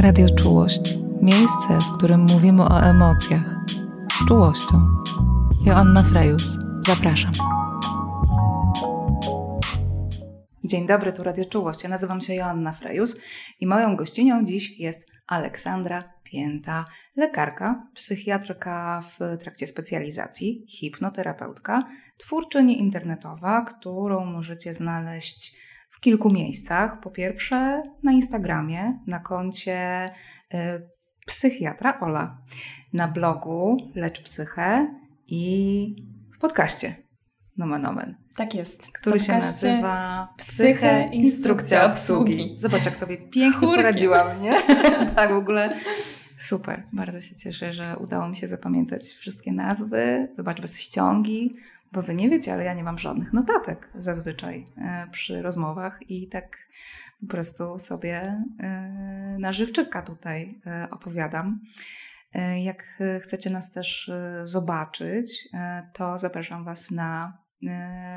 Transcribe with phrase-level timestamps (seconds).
[0.00, 0.98] Radio Czułość.
[1.22, 3.56] Miejsce, w którym mówimy o emocjach.
[4.12, 4.80] Z czułością.
[5.66, 6.56] Joanna Frejus.
[6.86, 7.32] Zapraszam.
[10.64, 11.82] Dzień dobry, tu Radio Czułość.
[11.82, 13.20] Ja nazywam się Joanna Frejus
[13.60, 16.84] i moją gościnią dziś jest Aleksandra Pięta,
[17.16, 21.84] lekarka, psychiatrka w trakcie specjalizacji, hipnoterapeutka,
[22.16, 25.56] twórczyni internetowa, którą możecie znaleźć
[25.94, 27.00] w kilku miejscach.
[27.00, 30.10] Po pierwsze na Instagramie, na koncie
[30.54, 30.58] y,
[31.26, 32.38] psychiatra Ola,
[32.92, 34.94] na blogu Lecz Psychę
[35.26, 35.96] i
[36.34, 36.94] w podcaście
[37.56, 38.16] Nomen Omen.
[38.36, 38.92] Tak jest.
[38.92, 42.54] Który się nazywa Psyche Instrukcja Obsługi.
[42.56, 43.76] Zobacz, jak sobie pięknie Kurki.
[43.76, 44.62] poradziłam, nie?
[45.16, 45.76] tak, w ogóle
[46.36, 46.82] super.
[46.92, 50.28] Bardzo się cieszę, że udało mi się zapamiętać wszystkie nazwy.
[50.32, 51.56] Zobacz, bez ściągi,
[51.94, 56.28] bo wy nie wiecie, ale ja nie mam żadnych notatek zazwyczaj e, przy rozmowach i
[56.28, 56.58] tak
[57.20, 61.60] po prostu sobie e, na żywczyka tutaj e, opowiadam.
[62.62, 64.10] Jak chcecie nas też
[64.42, 65.48] zobaczyć,
[65.92, 67.38] to zapraszam Was na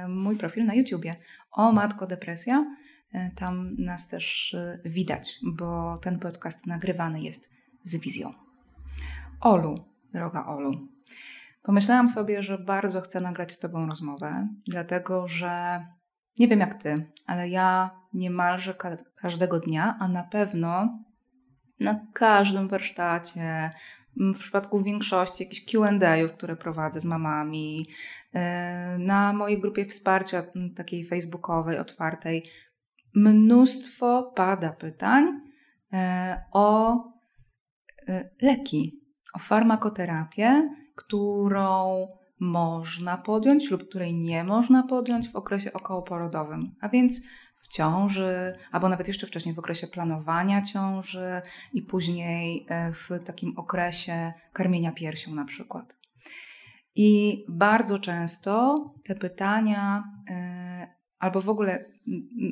[0.10, 1.16] mój profil na YouTubie
[1.52, 2.76] o Matko Depresja.
[3.36, 7.54] Tam nas też widać, bo ten podcast nagrywany jest
[7.84, 8.34] z wizją.
[9.42, 10.88] Olu, droga Olu,
[11.68, 15.86] Pomyślałam sobie, że bardzo chcę nagrać z Tobą rozmowę, dlatego że
[16.40, 21.00] nie wiem jak Ty, ale ja niemalże ka każdego dnia, a na pewno
[21.80, 23.72] na każdym warsztacie,
[24.18, 27.88] w przypadku większości jakichś QA, które prowadzę z mamami,
[28.36, 28.40] y,
[29.00, 30.44] na mojej grupie wsparcia
[30.76, 32.44] takiej facebookowej, otwartej,
[33.16, 35.98] mnóstwo pada pytań y,
[36.52, 36.96] o
[38.10, 39.02] y, leki,
[39.34, 42.08] o farmakoterapię którą
[42.40, 48.90] można podjąć lub której nie można podjąć w okresie okołoporodowym, a więc w ciąży, albo
[48.90, 51.42] nawet jeszcze wcześniej w okresie planowania ciąży
[51.74, 55.98] i później e, w takim okresie karmienia piersią na przykład.
[56.96, 58.76] I bardzo często
[59.06, 60.88] te pytania, e,
[61.20, 61.86] albo w ogóle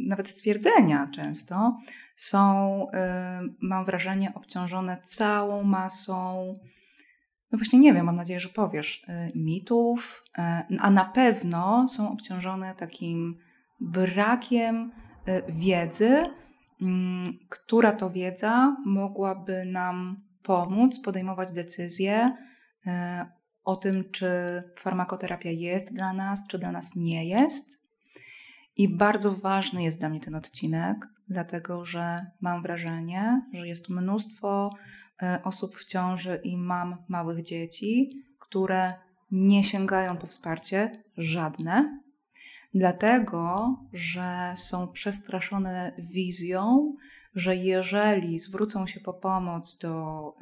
[0.07, 1.77] nawet stwierdzenia często
[2.17, 6.53] są, e, mam wrażenie, obciążone całą masą
[7.55, 10.41] no właśnie nie wiem, mam nadzieję, że powiesz, y, mitów, y,
[10.79, 13.38] a na pewno są obciążone takim
[13.79, 14.91] brakiem
[15.27, 16.25] y, wiedzy,
[16.81, 22.38] mm, która to wiedza mogłaby nam pomóc podejmować decyzje
[23.63, 24.27] o tym, czy
[24.77, 27.83] farmakoterapia jest dla nas, czy dla nas nie jest.
[28.77, 34.71] I bardzo ważny jest dla mnie ten odcinek, dlatego że mam wrażenie, że jest mnóstwo
[35.43, 38.09] osób w ciąży i mam małych dzieci,
[38.39, 38.93] które
[39.31, 41.99] nie sięgają po wsparcie żadne,
[42.73, 46.95] dlatego że są przestraszone wizją,
[47.35, 50.33] że jeżeli zwrócą się po pomoc do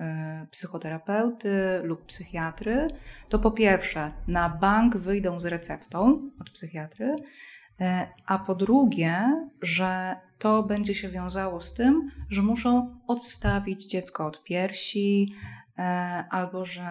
[0.43, 2.87] y, psychoterapeuty lub psychiatry,
[3.29, 7.85] to po pierwsze na bank wyjdą z receptą od psychiatry, y,
[8.25, 14.43] a po drugie, że to będzie się wiązało z tym, że muszą odstawić dziecko od
[14.43, 15.33] piersi,
[15.77, 15.81] e,
[16.29, 16.83] albo że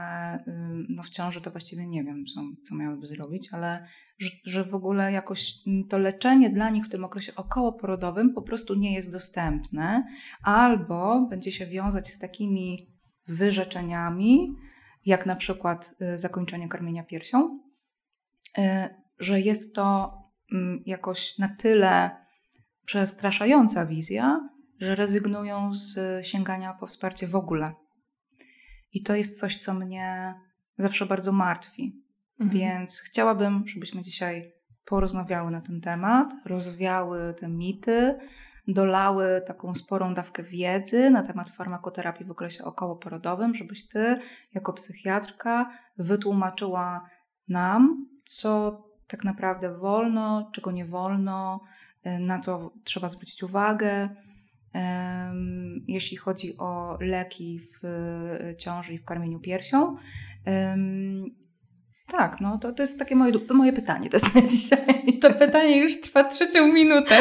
[0.88, 3.86] no w ciąży to właściwie nie wiem, co, co miałyby zrobić, ale
[4.18, 5.54] że, że w ogóle jakoś
[5.88, 10.06] to leczenie dla nich w tym okresie okołoporodowym po prostu nie jest dostępne,
[10.42, 12.88] albo będzie się wiązać z takimi
[13.26, 14.54] wyrzeczeniami,
[15.06, 17.60] jak na przykład y, zakończenie karmienia piersią,
[18.58, 18.62] y,
[19.18, 20.12] że jest to
[20.86, 22.21] jakoś na tyle
[22.86, 24.48] przestraszająca wizja,
[24.80, 27.74] że rezygnują z sięgania po wsparcie w ogóle.
[28.92, 30.34] I to jest coś, co mnie
[30.78, 32.02] zawsze bardzo martwi.
[32.40, 32.60] Mhm.
[32.60, 34.52] Więc chciałabym, żebyśmy dzisiaj
[34.84, 38.18] porozmawiały na ten temat, rozwiały te mity,
[38.68, 44.20] dolały taką sporą dawkę wiedzy na temat farmakoterapii w okresie okołoporodowym, żebyś ty,
[44.54, 47.08] jako psychiatrka, wytłumaczyła
[47.48, 51.60] nam, co tak naprawdę wolno, czego nie wolno,
[52.04, 54.08] na co trzeba zwrócić uwagę.
[55.88, 59.96] Jeśli chodzi o leki w e, ciąży i w karmieniu piersią.
[62.08, 65.18] Tak, no to, to jest takie moje, moje pytanie to jest na dzisiaj.
[65.20, 67.14] To pytanie już trwa trzecią minutę.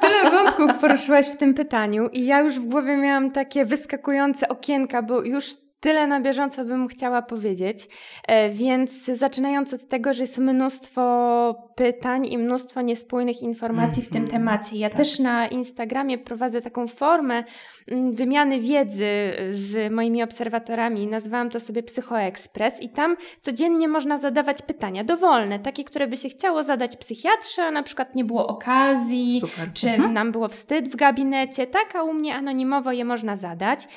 [0.00, 5.02] Tyle wątków poruszyłaś w tym pytaniu i ja już w głowie miałam takie wyskakujące okienka,
[5.02, 7.88] bo już tyle na bieżąco bym chciała powiedzieć,
[8.26, 14.22] e, więc zaczynając od tego, że jest mnóstwo pytań i mnóstwo niespójnych informacji w tym
[14.22, 14.30] mhm.
[14.30, 14.76] temacie.
[14.76, 14.98] Ja tak.
[14.98, 17.44] też na Instagramie prowadzę taką formę
[17.88, 19.06] mm, wymiany wiedzy
[19.50, 21.06] z moimi obserwatorami.
[21.06, 26.28] Nazwałam to sobie Psychoekspres i tam codziennie można zadawać pytania dowolne, takie, które by się
[26.28, 29.72] chciało zadać psychiatrze, a na przykład nie było okazji, Super.
[29.72, 30.12] czy mhm.
[30.12, 33.88] nam było wstyd w gabinecie, tak, a u mnie anonimowo je można zadać.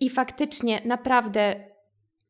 [0.00, 1.64] I faktycznie, naprawdę,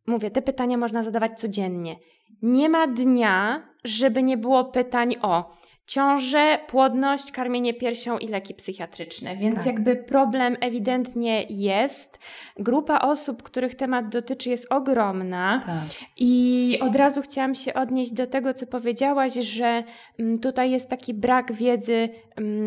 [0.07, 1.97] mówię, te pytania można zadawać codziennie.
[2.43, 5.51] Nie ma dnia, żeby nie było pytań o
[5.89, 9.37] ciążę, płodność, karmienie piersią i leki psychiatryczne.
[9.37, 9.67] Więc tak.
[9.67, 12.19] jakby problem ewidentnie jest.
[12.57, 15.61] Grupa osób, których temat dotyczy, jest ogromna.
[15.67, 16.09] Tak.
[16.17, 19.85] I od razu chciałam się odnieść do tego, co powiedziałaś, że
[20.19, 22.09] mm, tutaj jest taki brak wiedzy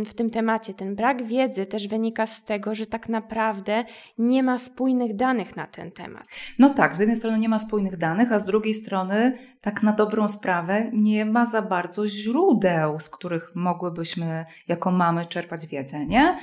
[0.05, 0.73] w tym temacie.
[0.73, 3.83] Ten brak wiedzy też wynika z tego, że tak naprawdę
[4.17, 6.27] nie ma spójnych danych na ten temat.
[6.59, 9.91] No tak, z jednej strony nie ma spójnych danych, a z drugiej strony, tak na
[9.91, 16.37] dobrą sprawę, nie ma za bardzo źródeł, z których mogłybyśmy jako mamy czerpać wiedzę, nie?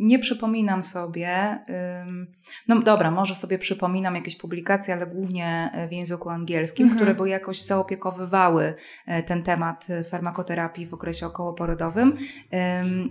[0.00, 1.58] Nie przypominam sobie,
[2.68, 6.98] no dobra, może sobie przypominam jakieś publikacje, ale głównie w języku angielskim, mhm.
[6.98, 8.74] które by jakoś zaopiekowywały
[9.06, 12.15] e, ten temat farmakoterapii w okresie okołoporodowym,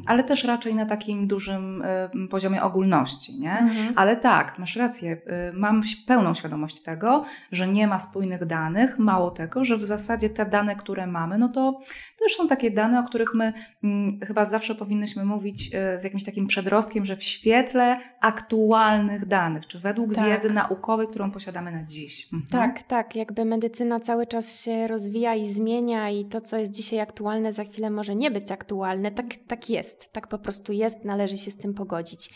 [0.06, 1.84] ale też raczej na takim dużym
[2.30, 3.60] poziomie ogólności, nie?
[3.60, 3.94] Mhm.
[3.96, 5.12] Ale tak, masz rację,
[5.50, 10.30] y, mam pełną świadomość tego, że nie ma spójnych danych, mało tego, że w zasadzie
[10.30, 11.82] te dane, które mamy, no to
[12.20, 13.54] też są takie dane, o których my
[13.84, 19.68] mm, chyba zawsze powinnyśmy mówić y, z jakimś takim przedrostkiem, że w świetle aktualnych danych,
[19.68, 20.26] czy według tak.
[20.26, 22.28] wiedzy naukowej, którą posiadamy na dziś.
[22.34, 22.52] Mhm.
[22.52, 23.16] Tak, tak.
[23.16, 27.64] Jakby medycyna cały czas się rozwija i zmienia, i to, co jest dzisiaj aktualne, za
[27.64, 28.95] chwilę może nie być aktualne.
[29.16, 30.14] Tak, tak jest.
[30.14, 32.30] Tak po prostu jest, należy się z tym pogodzić.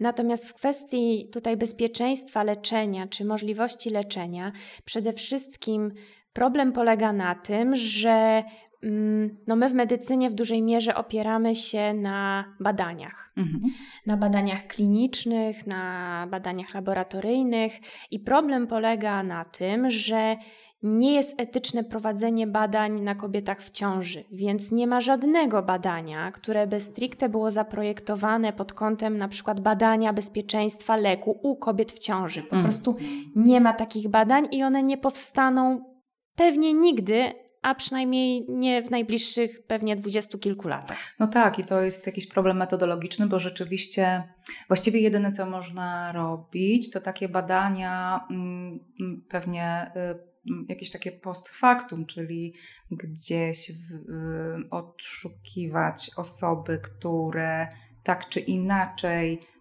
[0.00, 4.52] Natomiast w kwestii tutaj bezpieczeństwa leczenia, czy możliwości leczenia,
[4.84, 5.92] przede wszystkim
[6.32, 8.44] problem polega na tym, że
[8.82, 13.30] Mm, no my w medycynie w dużej mierze opieramy się na badaniach.
[13.36, 13.60] Mhm.
[14.06, 17.72] Na badaniach klinicznych, na badaniach laboratoryjnych
[18.10, 20.36] i problem polega na tym, że
[20.82, 26.66] nie jest etyczne prowadzenie badań na kobietach w ciąży, więc nie ma żadnego badania, które
[26.66, 32.40] by stricte było zaprojektowane pod kątem na przykład badania bezpieczeństwa leku u kobiet w ciąży.
[32.40, 32.62] Po mhm.
[32.62, 32.96] prostu
[33.36, 35.84] nie ma takich badań i one nie powstaną
[36.36, 37.32] pewnie nigdy,
[37.62, 40.98] a przynajmniej nie w najbliższych pewnie dwudziestu kilku latach.
[41.18, 44.22] No tak, i to jest jakiś problem metodologiczny, bo rzeczywiście
[44.68, 50.31] właściwie jedyne, co można robić, to takie badania mm, mm, pewnie y, mm,
[50.68, 52.54] jakieś takie post factum, czyli
[52.90, 54.04] gdzieś w,
[54.70, 57.68] odszukiwać osoby, które
[58.02, 59.51] tak czy inaczej Mm,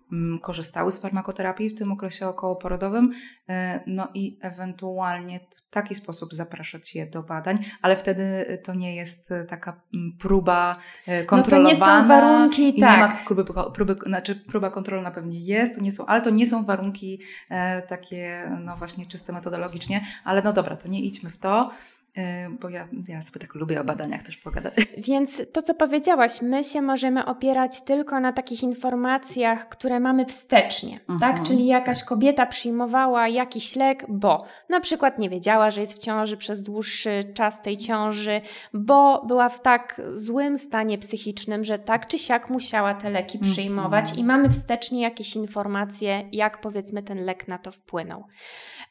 [0.42, 3.12] korzystały z farmakoterapii w tym okresie okołoporodowym,
[3.50, 8.96] e, no i ewentualnie w taki sposób zapraszać je do badań, ale wtedy to nie
[8.96, 10.78] jest e, taka mm, próba
[11.26, 11.70] kontrolowana.
[11.70, 12.92] No to nie są warunki, i tak.
[12.92, 16.46] Nie ma próby, próby, znaczy próba kontrolna pewnie jest, to nie są, ale to nie
[16.46, 21.38] są warunki e, takie, no właśnie czyste metodologicznie, ale no dobra, to nie idźmy w
[21.38, 21.72] to.
[22.18, 24.74] E, bo ja, ja sobie tak lubię o badaniach też pogadać.
[25.08, 31.00] Więc to, co powiedziałaś, my się możemy opierać tylko na takich informacjach, które mamy wstecznie,
[31.00, 31.10] tak?
[31.10, 31.48] mhm, tak?
[31.48, 32.08] Czyli jakaś tak.
[32.08, 37.24] kobieta przyjmowała jakiś lek, bo na przykład nie wiedziała, że jest w ciąży przez dłuższy
[37.34, 38.42] czas tej ciąży,
[38.74, 43.54] bo była w tak złym stanie psychicznym, że tak czy siak musiała te leki mhm.
[43.54, 48.24] przyjmować i mamy wstecznie jakieś informacje, jak powiedzmy ten lek na to wpłynął.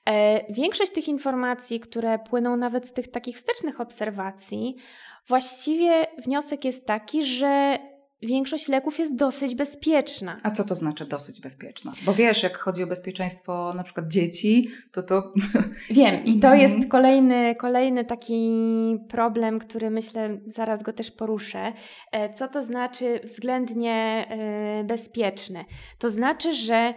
[0.08, 4.76] E, większość tych informacji, które płyną nawet z tych takich wstecznych obserwacji,
[5.28, 7.78] właściwie wniosek jest taki, że
[8.22, 10.36] większość leków jest dosyć bezpieczna.
[10.42, 11.92] A co to znaczy dosyć bezpieczna?
[12.04, 15.32] Bo wiesz, jak chodzi o bezpieczeństwo na przykład dzieci, to to...
[15.90, 18.60] Wiem i to jest kolejny, kolejny taki
[19.08, 21.72] problem, który myślę, zaraz go też poruszę.
[22.12, 25.64] E, co to znaczy względnie e, bezpieczny?
[25.98, 26.94] To znaczy, że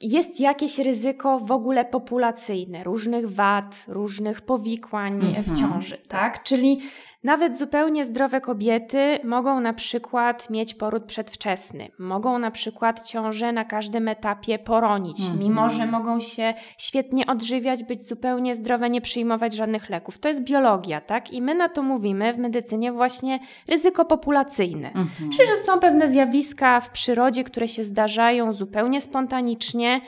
[0.00, 5.56] jest jakieś ryzyko w ogóle populacyjne, różnych wad, różnych powikłań w mhm.
[5.56, 6.42] ciąży, tak?
[6.42, 6.80] Czyli
[7.26, 13.64] nawet zupełnie zdrowe kobiety mogą na przykład mieć poród przedwczesny, mogą na przykład ciążę na
[13.64, 15.38] każdym etapie poronić, mhm.
[15.38, 20.18] mimo że mogą się świetnie odżywiać, być zupełnie zdrowe, nie przyjmować żadnych leków.
[20.18, 21.32] To jest biologia, tak?
[21.32, 24.88] I my na to mówimy w medycynie właśnie ryzyko populacyjne.
[24.88, 25.30] Mhm.
[25.36, 30.00] Czyli, że są pewne zjawiska w przyrodzie, które się zdarzają zupełnie spontanicznie.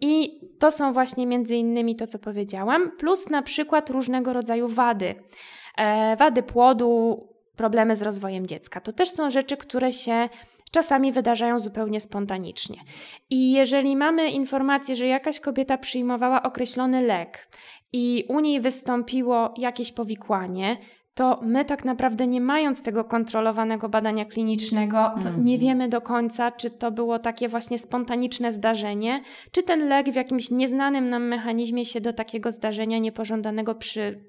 [0.00, 5.14] I to są właśnie między innymi to, co powiedziałam, plus na przykład różnego rodzaju wady.
[5.76, 7.26] E, wady płodu,
[7.56, 8.80] problemy z rozwojem dziecka.
[8.80, 10.28] To też są rzeczy, które się
[10.70, 12.76] czasami wydarzają zupełnie spontanicznie.
[13.30, 17.48] I jeżeli mamy informację, że jakaś kobieta przyjmowała określony lek
[17.92, 20.76] i u niej wystąpiło jakieś powikłanie,
[21.14, 25.44] to my tak naprawdę nie mając tego kontrolowanego badania klinicznego, mm.
[25.44, 30.14] nie wiemy do końca, czy to było takie właśnie spontaniczne zdarzenie, czy ten lek w
[30.14, 34.20] jakimś nieznanym nam mechanizmie się do takiego zdarzenia niepożądanego przy,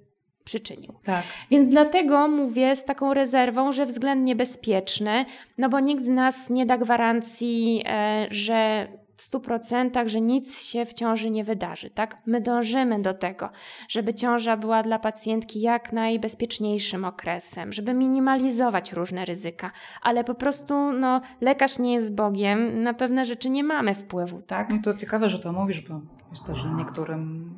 [0.45, 0.93] przyczynił.
[1.03, 1.23] Tak.
[1.51, 5.25] Więc dlatego mówię z taką rezerwą, że względnie bezpieczne,
[5.57, 8.87] no bo nikt z nas nie da gwarancji, e, że
[9.17, 12.17] w 100%, że nic się w ciąży nie wydarzy, tak?
[12.25, 13.49] My dążymy do tego,
[13.89, 19.71] żeby ciąża była dla pacjentki jak najbezpieczniejszym okresem, żeby minimalizować różne ryzyka,
[20.01, 24.69] ale po prostu no, lekarz nie jest Bogiem, na pewne rzeczy nie mamy wpływu, tak?
[24.69, 27.53] No to ciekawe, że to mówisz, bo myślę, że niektórym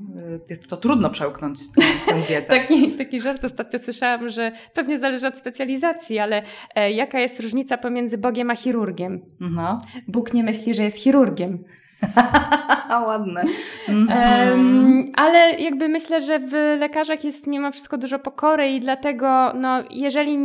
[0.49, 1.59] jest to trudno przełknąć
[2.07, 2.47] tę wiedzę.
[2.47, 6.43] taki, taki żart ostatnio słyszałam, że pewnie zależy od specjalizacji, ale
[6.75, 9.21] e, jaka jest różnica pomiędzy Bogiem a chirurgiem?
[9.39, 9.81] No.
[10.07, 11.63] Bóg nie myśli, że jest chirurgiem.
[13.07, 13.43] Ładne.
[13.87, 19.83] Um, ale jakby myślę, że w lekarzach jest mimo wszystko dużo pokory i dlatego, no,
[19.89, 20.37] jeżeli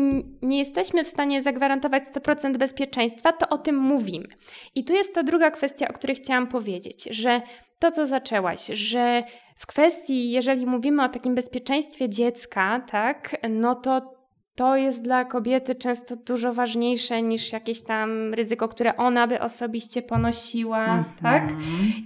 [0.43, 4.29] nie jesteśmy w stanie zagwarantować 100% bezpieczeństwa, to o tym mówimy.
[4.75, 7.43] I tu jest ta druga kwestia, o której chciałam powiedzieć, że
[7.79, 9.23] to, co zaczęłaś, że
[9.57, 14.22] w kwestii, jeżeli mówimy o takim bezpieczeństwie dziecka, tak, no to
[14.55, 20.03] to jest dla kobiety często dużo ważniejsze niż jakieś tam ryzyko, które ona by osobiście
[20.03, 21.23] ponosiła, -hmm.
[21.23, 21.53] tak?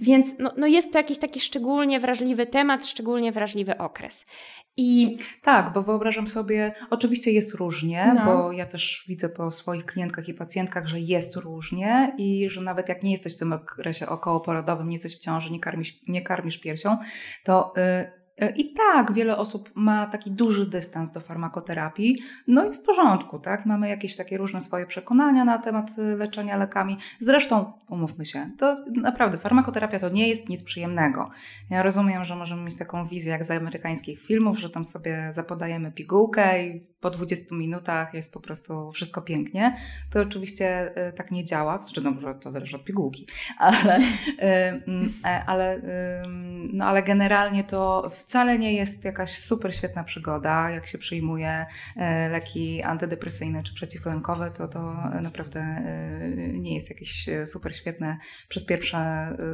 [0.01, 4.25] Więc no, no jest to jakiś taki szczególnie wrażliwy temat, szczególnie wrażliwy okres.
[4.79, 8.25] I tak, bo wyobrażam sobie, oczywiście jest różnie, no.
[8.25, 12.89] bo ja też widzę po swoich klientkach i pacjentkach, że jest różnie i że nawet
[12.89, 16.59] jak nie jesteś w tym okresie okołoporodowym, nie jesteś w ciąży, nie karmisz, nie karmisz
[16.59, 16.97] piersią,
[17.43, 18.16] to y,
[18.55, 22.17] i tak, wiele osób ma taki duży dystans do farmakoterapii,
[22.47, 23.65] no i w porządku, tak?
[23.65, 26.97] Mamy jakieś takie różne swoje przekonania na temat y, leczenia lekami.
[27.19, 31.29] Zresztą, umówmy się, to naprawdę farmakoterapia to nie jest nic przyjemnego.
[31.69, 35.91] Ja rozumiem, że możemy mieć taką wizję jak z amerykańskich filmów, że tam sobie zapodajemy
[35.91, 39.77] pigułkę i po 20 minutach jest po prostu wszystko pięknie.
[40.11, 43.27] To oczywiście y, tak nie działa, znaczy no może to zależy od pigułki,
[43.57, 44.03] ale, y,
[44.87, 45.81] mm, e, ale,
[46.73, 50.69] no, ale generalnie to wcale nie jest jakaś super świetna przygoda.
[50.69, 51.65] Jak się przyjmuje
[51.95, 58.17] e, leki antydepresyjne czy przeciwlękowe, to to naprawdę e, nie jest jakieś super świetne
[58.49, 58.97] przez pierwsze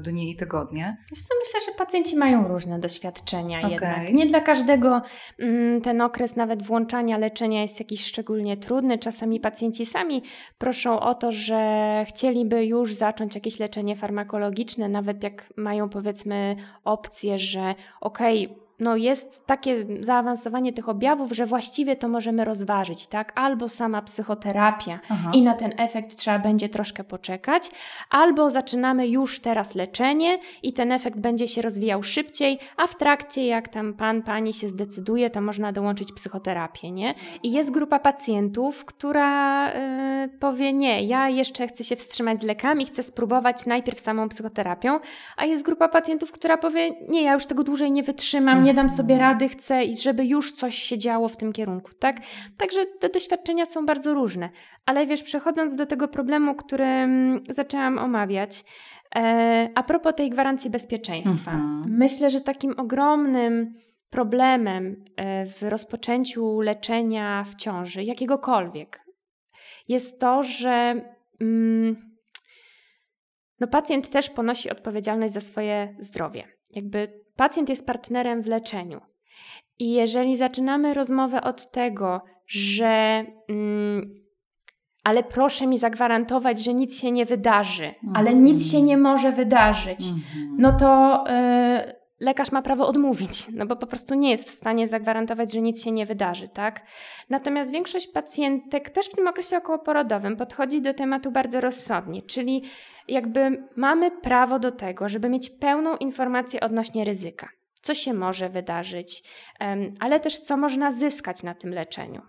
[0.01, 0.97] dni i tygodnie.
[1.11, 3.71] Myślę, że pacjenci mają różne doświadczenia okay.
[3.71, 4.13] jednak.
[4.13, 5.01] Nie dla każdego
[5.39, 8.97] mm, ten okres nawet włączania leczenia leczenia jest jakiś szczególnie trudny.
[8.97, 10.23] Czasami pacjenci sami
[10.57, 17.39] proszą o to, że chcieliby już zacząć jakieś leczenie farmakologiczne, nawet jak mają powiedzmy opcję,
[17.39, 23.31] że okej, okay, no jest takie zaawansowanie tych objawów, że właściwie to możemy rozważyć, tak?
[23.35, 25.31] Albo sama psychoterapia Aha.
[25.33, 27.69] i na ten efekt trzeba będzie troszkę poczekać,
[28.09, 33.45] albo zaczynamy już teraz leczenie i ten efekt będzie się rozwijał szybciej, a w trakcie,
[33.45, 37.15] jak tam pan, pani się zdecyduje, to można dołączyć psychoterapię, nie?
[37.43, 42.85] I jest grupa pacjentów, która yy, powie: Nie, ja jeszcze chcę się wstrzymać z lekami,
[42.85, 44.99] chcę spróbować najpierw samą psychoterapią,
[45.37, 48.89] a jest grupa pacjentów, która powie: Nie, ja już tego dłużej nie wytrzymam, nie dam
[48.89, 52.17] sobie rady, chcę i żeby już coś się działo w tym kierunku, tak?
[52.57, 54.49] Także te doświadczenia są bardzo różne.
[54.85, 57.07] Ale wiesz, przechodząc do tego problemu, który
[57.49, 58.63] zaczęłam omawiać,
[59.15, 61.85] e, a propos tej gwarancji bezpieczeństwa, mhm.
[61.87, 63.73] myślę, że takim ogromnym
[64.09, 69.05] problemem e, w rozpoczęciu leczenia w ciąży, jakiegokolwiek,
[69.87, 71.01] jest to, że
[71.41, 71.95] mm,
[73.59, 76.47] no pacjent też ponosi odpowiedzialność za swoje zdrowie.
[76.75, 79.01] Jakby pacjent jest partnerem w leczeniu.
[79.79, 84.23] I jeżeli zaczynamy rozmowę od tego, że mm,
[85.03, 88.15] ale proszę mi zagwarantować, że nic się nie wydarzy, mm.
[88.15, 90.55] ale nic się nie może wydarzyć, mm.
[90.57, 94.87] no to y, lekarz ma prawo odmówić, no bo po prostu nie jest w stanie
[94.87, 96.81] zagwarantować, że nic się nie wydarzy, tak?
[97.29, 102.63] Natomiast większość pacjentek też w tym okresie okołoporodowym podchodzi do tematu bardzo rozsądnie, czyli
[103.07, 107.49] jakby mamy prawo do tego, żeby mieć pełną informację odnośnie ryzyka.
[107.81, 109.23] Co się może wydarzyć,
[109.99, 112.21] ale też co można zyskać na tym leczeniu.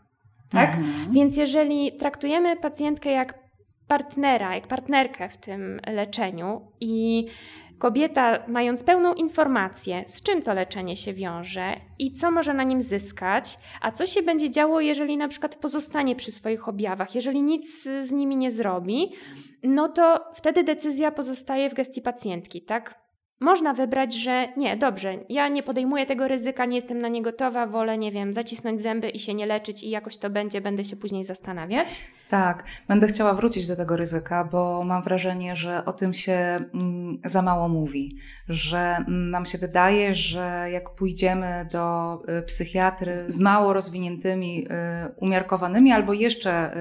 [0.50, 0.74] Tak?
[0.74, 1.12] Mhm.
[1.12, 3.38] Więc jeżeli traktujemy pacjentkę jak
[3.88, 7.24] partnera, jak partnerkę w tym leczeniu i
[7.84, 12.82] kobieta, mając pełną informację, z czym to leczenie się wiąże i co może na nim
[12.82, 17.82] zyskać, a co się będzie działo, jeżeli na przykład pozostanie przy swoich objawach, jeżeli nic
[17.82, 19.12] z nimi nie zrobi,
[19.62, 23.03] no to wtedy decyzja pozostaje w gestii pacjentki, tak?
[23.40, 27.66] Można wybrać, że nie, dobrze, ja nie podejmuję tego ryzyka, nie jestem na nie gotowa,
[27.66, 30.96] wolę, nie wiem, zacisnąć zęby i się nie leczyć i jakoś to będzie, będę się
[30.96, 31.86] później zastanawiać.
[32.28, 37.18] Tak, będę chciała wrócić do tego ryzyka, bo mam wrażenie, że o tym się mm,
[37.24, 43.40] za mało mówi, że mm, nam się wydaje, że jak pójdziemy do y, psychiatry z
[43.40, 44.68] mało rozwiniętymi, y,
[45.16, 46.76] umiarkowanymi albo jeszcze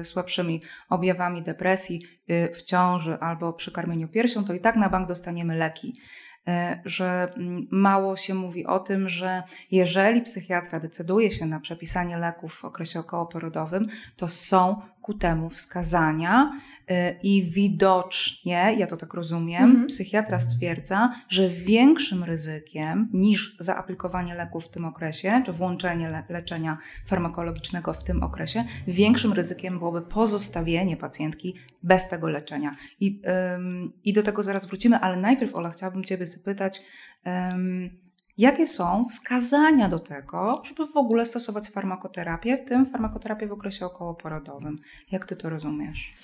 [0.00, 5.08] y, słabszymi objawami depresji w ciąży albo przy karmieniu piersią, to i tak na bank
[5.08, 6.00] dostaniemy leki.
[6.48, 12.18] E, że mm, mało się mówi o tym, że jeżeli psychiatra decyduje się na przepisanie
[12.18, 16.52] leków w okresie okołoporodowym, to są ku temu wskazania
[16.90, 19.86] y, i widocznie, ja to tak rozumiem, mhm.
[19.86, 26.78] psychiatra stwierdza, że większym ryzykiem niż zaaplikowanie leków w tym okresie, czy włączenie le leczenia
[27.06, 32.70] farmakologicznego w tym okresie, większym ryzykiem byłoby pozostawienie pacjentki bez tego leczenia.
[33.00, 33.22] I,
[33.54, 36.82] ym, i do tego zaraz wrócimy, ale najpierw, Ola, chciałabym Ciebie zapytać,
[37.52, 38.05] ym,
[38.38, 43.86] Jakie są wskazania do tego, żeby w ogóle stosować farmakoterapię, w tym farmakoterapię w okresie
[43.86, 44.78] okołoporodowym?
[45.12, 46.14] Jak ty to rozumiesz?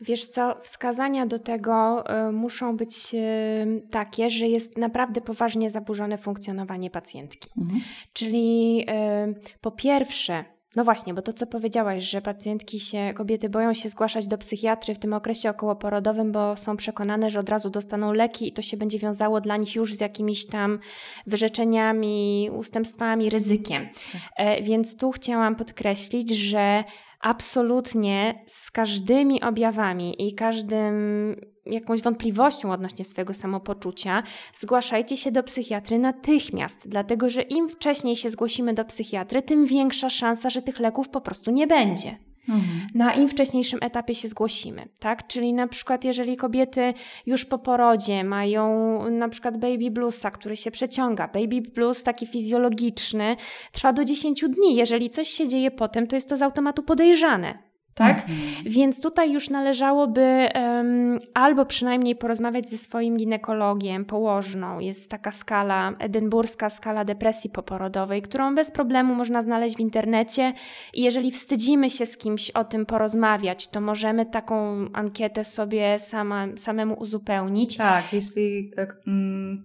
[0.00, 6.18] Wiesz co, wskazania do tego y, muszą być y, takie, że jest naprawdę poważnie zaburzone
[6.18, 7.50] funkcjonowanie pacjentki.
[7.58, 7.80] Mhm.
[8.12, 10.44] Czyli y, po pierwsze,
[10.76, 14.94] no właśnie, bo to co powiedziałaś, że pacjentki się, kobiety boją się zgłaszać do psychiatry
[14.94, 18.76] w tym okresie okołoporodowym, bo są przekonane, że od razu dostaną leki i to się
[18.76, 20.78] będzie wiązało dla nich już z jakimiś tam
[21.26, 23.88] wyrzeczeniami, ustępstwami, ryzykiem.
[24.12, 24.22] Tak.
[24.36, 26.84] E, więc tu chciałam podkreślić, że
[27.20, 31.36] absolutnie z każdymi objawami i każdym
[31.66, 34.22] jakąś wątpliwością odnośnie swojego samopoczucia,
[34.52, 40.10] zgłaszajcie się do psychiatry natychmiast, dlatego że im wcześniej się zgłosimy do psychiatry, tym większa
[40.10, 42.29] szansa, że tych leków po prostu nie będzie.
[42.48, 42.88] Mhm.
[42.94, 45.26] Na im wcześniejszym etapie się zgłosimy, tak?
[45.26, 46.94] Czyli na przykład, jeżeli kobiety
[47.26, 48.70] już po porodzie mają
[49.10, 53.36] na przykład baby bluesa, który się przeciąga, baby blues taki fizjologiczny,
[53.72, 54.76] trwa do 10 dni.
[54.76, 58.18] Jeżeli coś się dzieje potem, to jest to z automatu podejrzane tak?
[58.18, 58.38] Mhm.
[58.66, 64.78] Więc tutaj już należałoby um, albo przynajmniej porozmawiać ze swoim ginekologiem, położną.
[64.78, 70.52] Jest taka skala, edynburska skala depresji poporodowej, którą bez problemu można znaleźć w internecie
[70.94, 76.46] i jeżeli wstydzimy się z kimś o tym porozmawiać, to możemy taką ankietę sobie sama,
[76.56, 77.76] samemu uzupełnić.
[77.76, 78.86] Tak, jeśli e,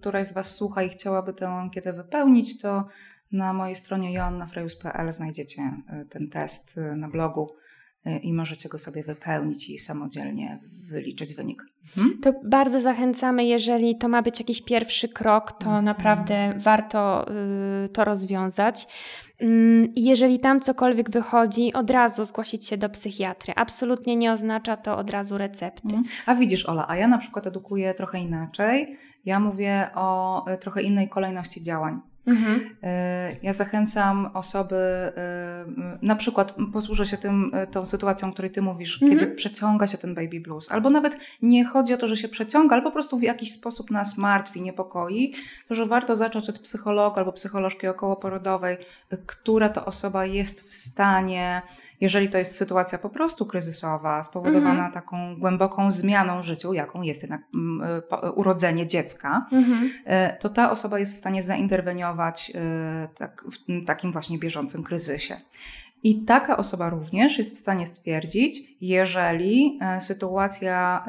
[0.00, 2.84] któraś z Was słucha i chciałaby tę ankietę wypełnić, to
[3.32, 7.56] na mojej stronie joannafrejus.pl znajdziecie e, ten test e, na blogu
[8.22, 10.58] i możecie go sobie wypełnić i samodzielnie
[10.90, 11.62] wyliczyć wynik.
[11.96, 12.18] Mhm.
[12.22, 15.84] To bardzo zachęcamy, jeżeli to ma być jakiś pierwszy krok, to mhm.
[15.84, 17.26] naprawdę warto
[17.84, 18.86] y, to rozwiązać.
[19.40, 23.52] Mm, I jeżeli tam cokolwiek wychodzi, od razu zgłosić się do psychiatry.
[23.56, 25.88] Absolutnie nie oznacza to od razu recepty.
[25.88, 26.04] Mhm.
[26.26, 28.96] A widzisz, Ola, a ja na przykład edukuję trochę inaczej.
[29.24, 32.00] Ja mówię o y, trochę innej kolejności działań.
[32.26, 32.60] Mhm.
[32.60, 32.66] Y,
[33.42, 38.62] ja zachęcam osoby, y, na przykład posłużę się tym, y, tą sytuacją, o której ty
[38.62, 39.20] mówisz, mhm.
[39.20, 42.74] kiedy przeciąga się ten baby blues, albo nawet nie chodzi o to, że się przeciąga,
[42.76, 45.34] ale po prostu w jakiś sposób nas martwi, niepokoi,
[45.68, 48.76] to że warto zacząć od psychologa albo psycholożki okołoporodowej,
[49.26, 51.62] która to osoba jest w stanie
[52.00, 54.92] jeżeli to jest sytuacja po prostu kryzysowa, spowodowana mhm.
[54.92, 59.90] taką głęboką zmianą w życiu, jaką jest jednak mm, e, urodzenie dziecka, mhm.
[60.04, 65.36] E, to ta osoba jest w stanie zainterweniować e, tak, w takim właśnie bieżącym kryzysie.
[66.02, 71.04] I taka osoba również jest w stanie stwierdzić, jeżeli sytuacja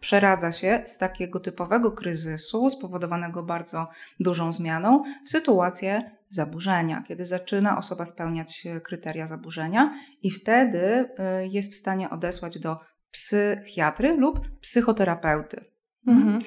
[0.00, 3.88] przeradza się z takiego typowego kryzysu, spowodowanego bardzo
[4.20, 11.06] dużą zmianą, w sytuację zaburzenia, kiedy zaczyna osoba spełniać kryteria zaburzenia i wtedy y,
[11.50, 12.78] jest w stanie odesłać do
[13.10, 15.64] psychiatry lub psychoterapeuty.
[16.06, 16.38] Mhm.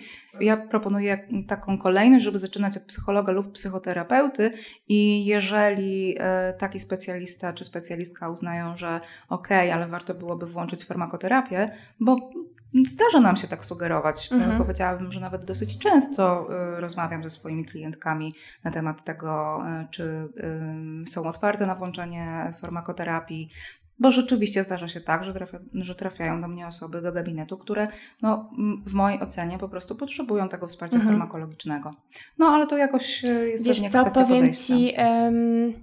[0.41, 4.51] Ja proponuję taką kolejność, żeby zaczynać od psychologa lub psychoterapeuty,
[4.87, 10.85] i jeżeli y, taki specjalista czy specjalistka uznają, że okej, okay, ale warto byłoby włączyć
[10.85, 12.31] farmakoterapię, bo
[12.85, 14.29] Zdarza nam się tak sugerować.
[14.31, 14.57] Mhm.
[14.57, 20.29] Powiedziałabym, że nawet dosyć często y, rozmawiam ze swoimi klientkami na temat tego, y, czy
[21.07, 23.49] są otwarte na włączenie farmakoterapii,
[23.99, 27.87] bo rzeczywiście zdarza się tak, że, trafia, że trafiają do mnie osoby do gabinetu, które
[28.21, 28.49] no,
[28.85, 31.15] w mojej ocenie po prostu potrzebują tego wsparcia mhm.
[31.15, 31.91] farmakologicznego.
[32.37, 34.75] No ale to jakoś jest Wiesz pewnie co, kwestia powiem podejścia.
[34.75, 35.73] Ci, um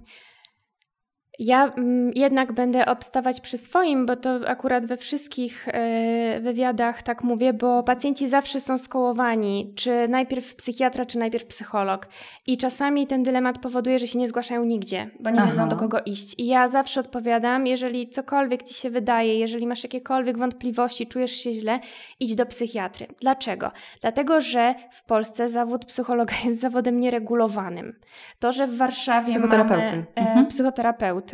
[1.39, 7.23] ja mm, jednak będę obstawać przy swoim, bo to akurat we wszystkich e, wywiadach tak
[7.23, 12.07] mówię, bo pacjenci zawsze są skołowani, czy najpierw psychiatra, czy najpierw psycholog.
[12.47, 15.49] I czasami ten dylemat powoduje, że się nie zgłaszają nigdzie, bo nie Aha.
[15.51, 16.35] wiedzą do kogo iść.
[16.39, 21.51] I ja zawsze odpowiadam, jeżeli cokolwiek ci się wydaje, jeżeli masz jakiekolwiek wątpliwości, czujesz się
[21.51, 21.79] źle,
[22.19, 23.05] idź do psychiatry.
[23.21, 23.71] Dlaczego?
[24.01, 27.99] Dlatego, że w Polsce zawód psychologa jest zawodem nieregulowanym.
[28.39, 29.95] To, że w Warszawie psychoterapeuty.
[29.95, 30.45] mamy e, mhm.
[30.45, 31.26] psychoterapeuty,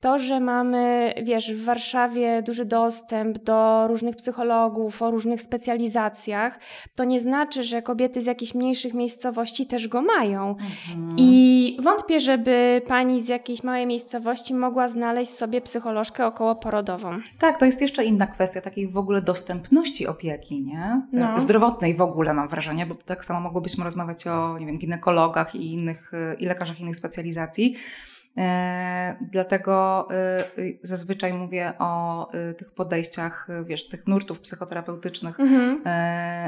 [0.00, 6.58] To, że mamy, wiesz, w Warszawie duży dostęp do różnych psychologów o różnych specjalizacjach,
[6.96, 10.48] to nie znaczy, że kobiety z jakichś mniejszych miejscowości też go mają.
[10.48, 11.16] Mhm.
[11.16, 17.18] I wątpię, żeby pani z jakiejś małej miejscowości mogła znaleźć sobie psycholożkę okołoporodową.
[17.40, 21.02] Tak, to jest jeszcze inna kwestia takiej w ogóle dostępności opieki, nie?
[21.12, 21.40] No.
[21.40, 25.72] Zdrowotnej w ogóle mam wrażenie, bo tak samo mogłybyśmy rozmawiać o, nie wiem, ginekologach i
[25.72, 27.76] innych, i lekarzach innych specjalizacji.
[28.38, 30.44] E, dlatego e,
[30.82, 35.80] zazwyczaj mówię o e, tych podejściach, wiesz, tych nurtów psychoterapeutycznych, mhm.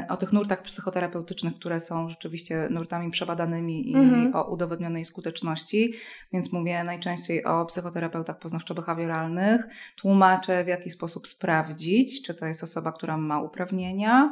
[0.09, 4.35] o tych nurtach psychoterapeutycznych, które są rzeczywiście nurtami przebadanymi i mhm.
[4.35, 5.93] o udowodnionej skuteczności.
[6.33, 9.59] Więc mówię najczęściej o psychoterapeutach poznawczo-behawioralnych.
[9.95, 14.31] Tłumaczę, w jaki sposób sprawdzić, czy to jest osoba, która ma uprawnienia,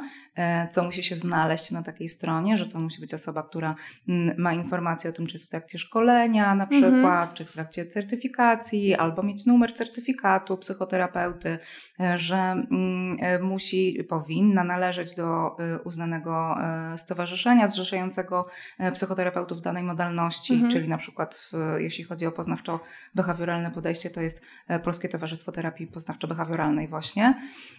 [0.70, 3.74] co musi się znaleźć na takiej stronie, że to musi być osoba, która
[4.08, 6.68] mm, ma informacje o tym, czy jest w trakcie szkolenia na mhm.
[6.82, 7.34] przykład, mhm.
[7.34, 11.58] czy w trakcie certyfikacji, albo mieć numer certyfikatu psychoterapeuty,
[12.00, 16.54] e, że mm, e, musi, powinna należeć do e, uznanego
[16.96, 18.46] stowarzyszenia zrzeszającego
[18.94, 20.72] psychoterapeutów danej modalności, mhm.
[20.72, 24.42] czyli na przykład w, jeśli chodzi o poznawczo-behawioralne podejście, to jest
[24.84, 27.34] Polskie Towarzystwo Terapii Poznawczo-Behawioralnej właśnie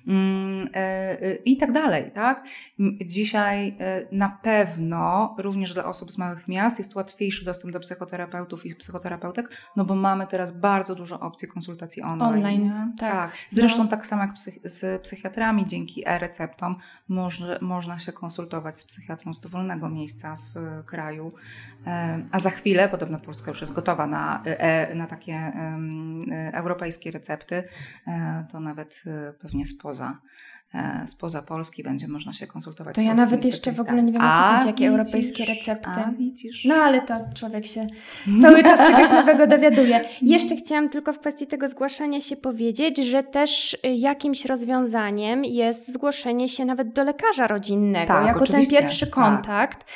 [0.08, 0.70] mm,
[1.46, 2.48] i tak dalej, tak?
[3.06, 3.78] Dzisiaj
[4.12, 9.50] na pewno również dla osób z małych miast jest łatwiejszy dostęp do psychoterapeutów i psychoterapeutek,
[9.76, 12.34] no bo mamy teraz bardzo dużo opcji konsultacji online.
[12.34, 13.10] online tak.
[13.10, 13.32] tak.
[13.50, 13.90] Zresztą no.
[13.90, 16.76] tak samo jak psych z psychiatrami, dzięki e-receptom
[17.08, 21.34] może, można się konsultować z psychiatrą z dowolnego miejsca w e, kraju.
[21.88, 25.80] E, a za chwilę, podobno Polska już jest gotowa na, e, na takie e,
[26.54, 27.64] europejskie recepty,
[28.08, 29.04] e, to nawet
[29.40, 30.18] pewnie spoza
[31.08, 34.28] spoza Polski będzie można się konsultować to ja nawet jeszcze w ogóle nie wiem, co
[34.28, 35.90] chodzi, jakie widzisz, europejskie recepty.
[35.90, 36.66] A, widzisz.
[36.66, 37.88] No ale to człowiek się
[38.42, 40.02] cały czas czegoś nowego dowiaduje.
[40.22, 45.94] Jeszcze chciałam tylko w kwestii tego zgłaszania się powiedzieć, że też y, jakimś rozwiązaniem jest
[45.94, 48.76] zgłoszenie się nawet do lekarza rodzinnego, tak, jako oczywiście.
[48.76, 49.16] ten pierwszy tak.
[49.16, 49.80] kontakt.
[49.80, 49.88] Tak.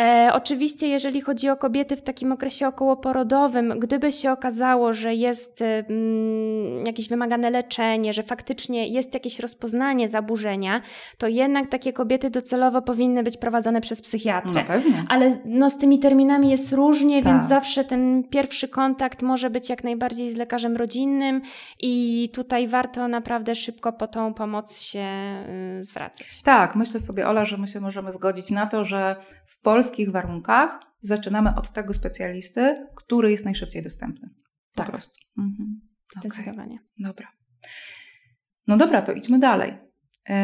[0.00, 5.62] E, oczywiście, jeżeli chodzi o kobiety w takim okresie okołoporodowym, gdyby się okazało, że jest
[5.62, 10.80] mm, jakieś wymagane leczenie, że faktycznie jest jakieś rozpoznanie zaburzenia,
[11.18, 14.52] to jednak takie kobiety docelowo powinny być prowadzone przez psychiatrę.
[14.54, 15.04] No pewnie.
[15.08, 17.32] Ale no, z tymi terminami jest różnie, tak.
[17.32, 21.42] więc zawsze ten pierwszy kontakt może być jak najbardziej z lekarzem rodzinnym
[21.80, 25.06] i tutaj warto naprawdę szybko po tą pomoc się
[25.80, 26.42] y, zwracać.
[26.42, 30.80] Tak, myślę sobie, Ola, że my się możemy zgodzić na to, że w polskich warunkach
[31.00, 34.28] zaczynamy od tego specjalisty, który jest najszybciej dostępny.
[34.74, 34.86] Tak.
[34.86, 35.14] Po prostu.
[35.38, 35.80] Mhm.
[36.18, 36.74] Zdecydowanie.
[36.74, 37.08] Okay.
[37.08, 37.26] Dobra.
[38.66, 39.91] No dobra, to idźmy dalej.
[40.28, 40.34] Yy,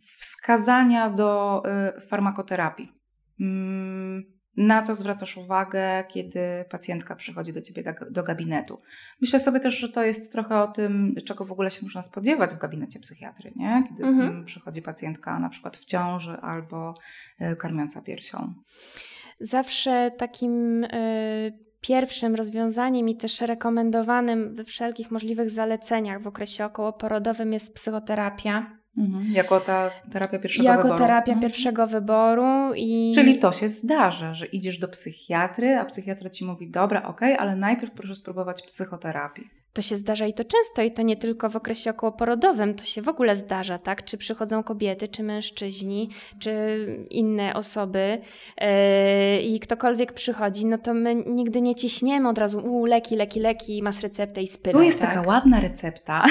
[0.00, 1.62] wskazania do
[1.94, 2.92] yy, farmakoterapii.
[3.38, 6.40] Yy, na co zwracasz uwagę, kiedy
[6.70, 8.80] pacjentka przychodzi do ciebie do, gabinetu.
[9.20, 12.54] Myślę sobie też, że to jest trochę o tym, czego w ogóle się można spodziewać
[12.54, 13.84] w gabinecie psychiatry, nie?
[13.88, 14.44] kiedy mhm.
[14.44, 16.94] przychodzi pacjentka na przykład w ciąży albo
[17.40, 18.54] y, karmiąca piersią.
[19.40, 20.84] Zawsze takim.
[20.84, 28.78] Y pierwszym rozwiązaniem i też rekomendowanym we wszelkich możliwych zaleceniach w okresie okołoporodowym jest psychoterapia.
[28.98, 29.24] Mhm.
[29.32, 30.94] Jako ta terapia pierwszego jako wyboru.
[30.94, 31.40] Jako terapia mhm.
[31.40, 32.74] pierwszego wyboru.
[32.76, 33.12] I...
[33.14, 37.42] Czyli to się zdarza, że idziesz do psychiatry, a psychiatra ci mówi, dobra, okej, okay,
[37.42, 39.61] ale najpierw proszę spróbować psychoterapii.
[39.72, 43.02] To się zdarza i to często, i to nie tylko w okresie okołoporodowym, to się
[43.02, 44.04] w ogóle zdarza, tak?
[44.04, 46.08] Czy przychodzą kobiety, czy mężczyźni,
[46.38, 46.52] czy
[47.10, 48.18] inne osoby
[48.60, 48.66] yy,
[49.42, 53.82] i ktokolwiek przychodzi, no to my nigdy nie ciśniemy od razu, u leki, leki, leki,
[53.82, 54.72] masz receptę i spytaj.
[54.72, 55.14] Tu jest tak?
[55.14, 56.24] taka ładna recepta.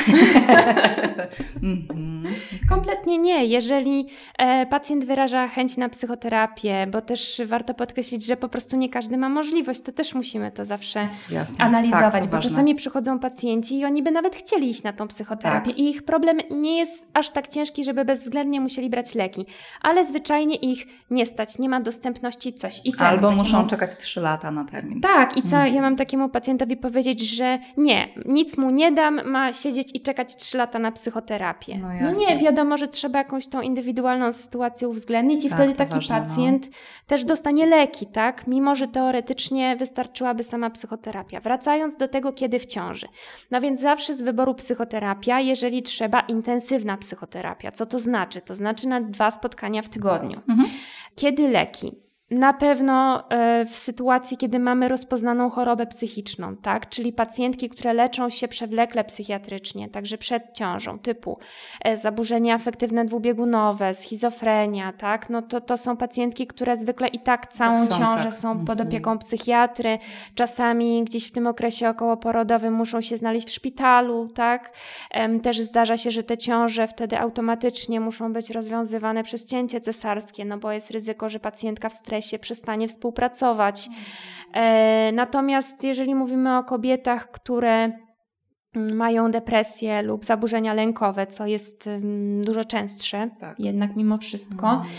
[1.63, 2.23] Mhm.
[2.69, 3.45] Kompletnie nie.
[3.45, 8.89] Jeżeli e, pacjent wyraża chęć na psychoterapię, bo też warto podkreślić, że po prostu nie
[8.89, 11.65] każdy ma możliwość, to też musimy to zawsze Jasne.
[11.65, 12.49] analizować, tak, bo ważne.
[12.49, 15.69] czasami przychodzą pacjenci, pacjenci i oni by nawet chcieli iść na tą psychoterapię.
[15.69, 15.79] Tak.
[15.79, 19.45] I ich problem nie jest aż tak ciężki, żeby bezwzględnie musieli brać leki,
[19.81, 22.85] ale zwyczajnie ich nie stać, nie ma dostępności coś.
[22.85, 25.01] I co Albo ja muszą czekać 3 lata na termin.
[25.01, 25.73] Tak, i co mhm.
[25.73, 30.35] ja mam takiemu pacjentowi powiedzieć, że nie, nic mu nie dam, ma siedzieć i czekać
[30.35, 31.77] 3 lata na psychoterapię.
[31.77, 35.93] No, no, nie, wiadomo, że trzeba jakąś tą indywidualną sytuację uwzględnić i tak, wtedy taki
[35.93, 36.25] ważne, no.
[36.25, 36.73] pacjent no.
[37.07, 38.47] też dostanie leki, tak?
[38.47, 41.39] Mimo, że teoretycznie wystarczyłaby sama psychoterapia.
[41.39, 43.07] Wracając do tego, kiedy w ciąży.
[43.51, 47.71] No więc zawsze z wyboru psychoterapia, jeżeli trzeba, intensywna psychoterapia.
[47.71, 48.41] Co to znaczy?
[48.41, 50.41] To znaczy na dwa spotkania w tygodniu.
[50.49, 50.69] Mhm.
[51.15, 51.95] Kiedy leki?
[52.31, 56.89] Na pewno e, w sytuacji, kiedy mamy rozpoznaną chorobę psychiczną, tak?
[56.89, 61.39] czyli pacjentki, które leczą się przewlekle psychiatrycznie, także przed ciążą, typu
[61.83, 65.29] e, zaburzenia afektywne dwubiegunowe, schizofrenia, tak?
[65.29, 68.33] no to, to są pacjentki, które zwykle i tak całą tak są, ciążę tak.
[68.33, 68.87] są pod mhm.
[68.87, 69.99] opieką psychiatry,
[70.35, 74.73] czasami gdzieś w tym okresie okołoporodowym muszą się znaleźć w szpitalu, tak?
[75.43, 80.57] Też zdarza się, że te ciąże wtedy automatycznie muszą być rozwiązywane przez cięcie cesarskie, no
[80.57, 83.89] bo jest ryzyko, że pacjentka w stresie się przestanie współpracować.
[84.53, 87.91] E, natomiast jeżeli mówimy o kobietach, które
[88.75, 93.59] mm, mają depresję lub zaburzenia lękowe, co jest mm, dużo częstsze, tak.
[93.59, 94.89] jednak mimo wszystko, mhm.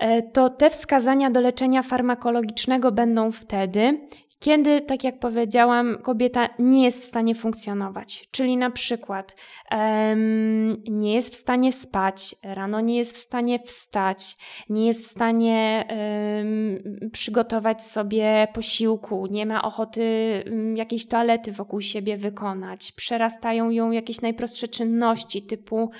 [0.00, 6.84] e, to te wskazania do leczenia farmakologicznego będą wtedy, kiedy, tak jak powiedziałam, kobieta nie
[6.84, 8.28] jest w stanie funkcjonować.
[8.30, 9.34] Czyli na przykład
[9.70, 14.36] um, nie jest w stanie spać, rano nie jest w stanie wstać,
[14.68, 20.02] nie jest w stanie um, przygotować sobie posiłku, nie ma ochoty
[20.46, 25.90] um, jakiejś toalety wokół siebie wykonać, przerastają ją jakieś najprostsze czynności, typu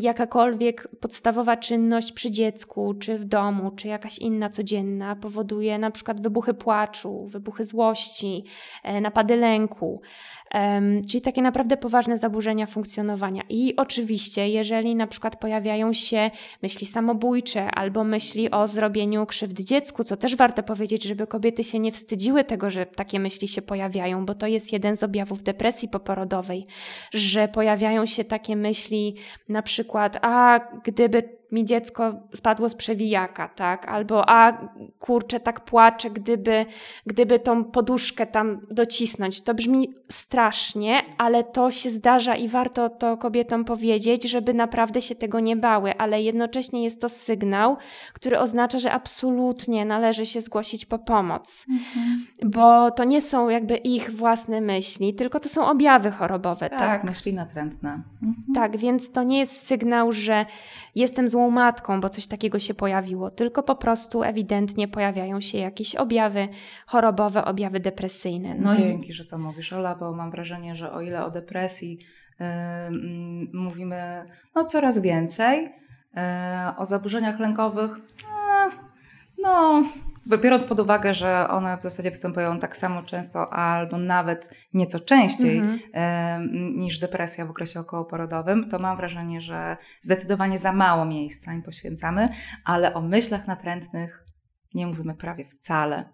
[0.00, 6.20] jakakolwiek podstawowa czynność przy dziecku, czy w domu, czy jakaś inna codzienna powoduje na przykład
[6.20, 7.73] wybuchy płaczu, wybuchy złości,
[8.82, 10.00] e, napady lęku,
[11.08, 13.42] czyli takie naprawdę poważne zaburzenia funkcjonowania.
[13.48, 16.30] I oczywiście, jeżeli na przykład pojawiają się
[16.62, 21.78] myśli samobójcze albo myśli o zrobieniu krzywdy dziecku, co też warto powiedzieć, żeby kobiety się
[21.78, 25.88] nie wstydziły tego, że takie myśli się pojawiają, bo to jest jeden z objawów depresji
[25.88, 26.64] poporodowej,
[27.14, 29.16] że pojawiają się takie myśli,
[29.48, 33.88] na przykład, a gdyby mi dziecko spadło z przewijaka, tak?
[33.88, 36.66] Albo a kurczę, tak płaczę, gdyby,
[37.06, 39.42] gdyby tą poduszkę tam docisnąć.
[39.42, 45.14] To brzmi strasznie, ale to się zdarza i warto to kobietom powiedzieć, żeby naprawdę się
[45.14, 47.76] tego nie bały, ale jednocześnie jest to sygnał,
[48.12, 51.66] który oznacza, że absolutnie należy się zgłosić po pomoc.
[51.70, 52.26] Mhm.
[52.44, 56.78] Bo to nie są jakby ich własne myśli, tylko to są objawy chorobowe, tak?
[56.78, 58.02] Tak, myśli natrętne.
[58.22, 58.54] Mhm.
[58.54, 60.46] Tak, więc to nie jest sygnał, że
[60.94, 65.94] jestem złą matką, bo coś takiego się pojawiło, tylko po prostu ewidentnie pojawiają się jakieś
[65.94, 66.48] objawy
[66.86, 68.54] chorobowe, objawy depresyjne.
[68.54, 71.98] No Dzięki, że to mówisz, Ola, bo mam wrażenie, że o ile o depresji
[72.40, 72.46] yy,
[73.52, 76.22] mówimy no, coraz więcej, yy,
[76.78, 78.78] o zaburzeniach lękowych, yy,
[79.42, 79.82] no
[80.26, 85.58] biorąc pod uwagę, że one w zasadzie występują tak samo często albo nawet nieco częściej
[85.58, 86.48] mm -hmm.
[86.76, 92.28] niż depresja w okresie okołoporodowym, to mam wrażenie, że zdecydowanie za mało miejsca im poświęcamy,
[92.64, 94.24] ale o myślach natrętnych
[94.74, 96.04] nie mówimy prawie wcale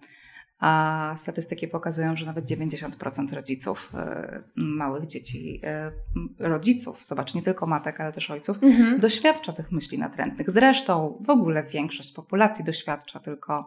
[0.60, 5.92] a statystyki pokazują, że nawet 90% rodziców e, małych dzieci, e,
[6.38, 9.00] rodziców, zobacz, nie tylko matek, ale też ojców, mhm.
[9.00, 10.50] doświadcza tych myśli natrętnych.
[10.50, 13.66] Zresztą w ogóle większość populacji doświadcza, tylko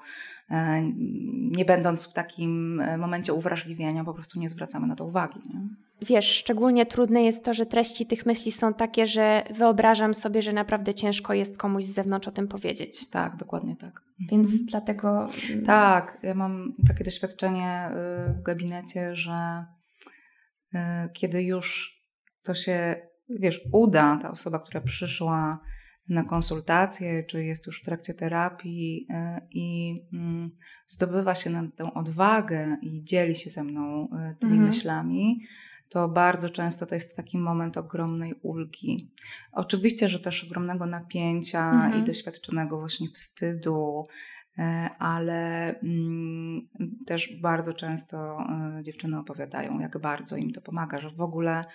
[0.50, 0.84] e,
[1.58, 5.40] nie będąc w takim momencie uwrażliwienia, po prostu nie zwracamy na to uwagi.
[5.54, 5.60] Nie?
[6.04, 10.54] Wiesz, szczególnie trudne jest to, że treści tych myśli są takie, że wyobrażam sobie, że
[10.54, 13.10] naprawdę ciężko jest komuś z zewnątrz o tym powiedzieć.
[13.10, 14.02] Tak, dokładnie tak.
[14.32, 14.66] Więc mhm.
[14.66, 15.28] dlatego.
[15.66, 17.90] Tak, ja mam takie doświadczenie
[18.30, 19.66] y, w gabinecie, że
[20.74, 20.78] y,
[21.14, 21.98] kiedy już
[22.44, 22.96] to się,
[23.30, 25.60] wiesz, uda, ta osoba, która przyszła
[26.10, 29.16] na konsultację, czy jest już w trakcie terapii y,
[29.52, 30.52] i mm,
[30.88, 34.08] zdobywa się na tę odwagę i dzieli się ze mną
[34.40, 34.68] tymi mhm.
[34.68, 35.40] myślami,
[35.94, 39.12] to bardzo często to jest taki moment ogromnej ulgi.
[39.52, 42.04] Oczywiście, że też ogromnego napięcia mhm.
[42.04, 44.08] i doświadczonego właśnie wstydu,
[44.58, 46.68] e, ale mm,
[47.06, 51.66] też bardzo często e, dziewczyny opowiadają, jak bardzo im to pomaga, że w ogóle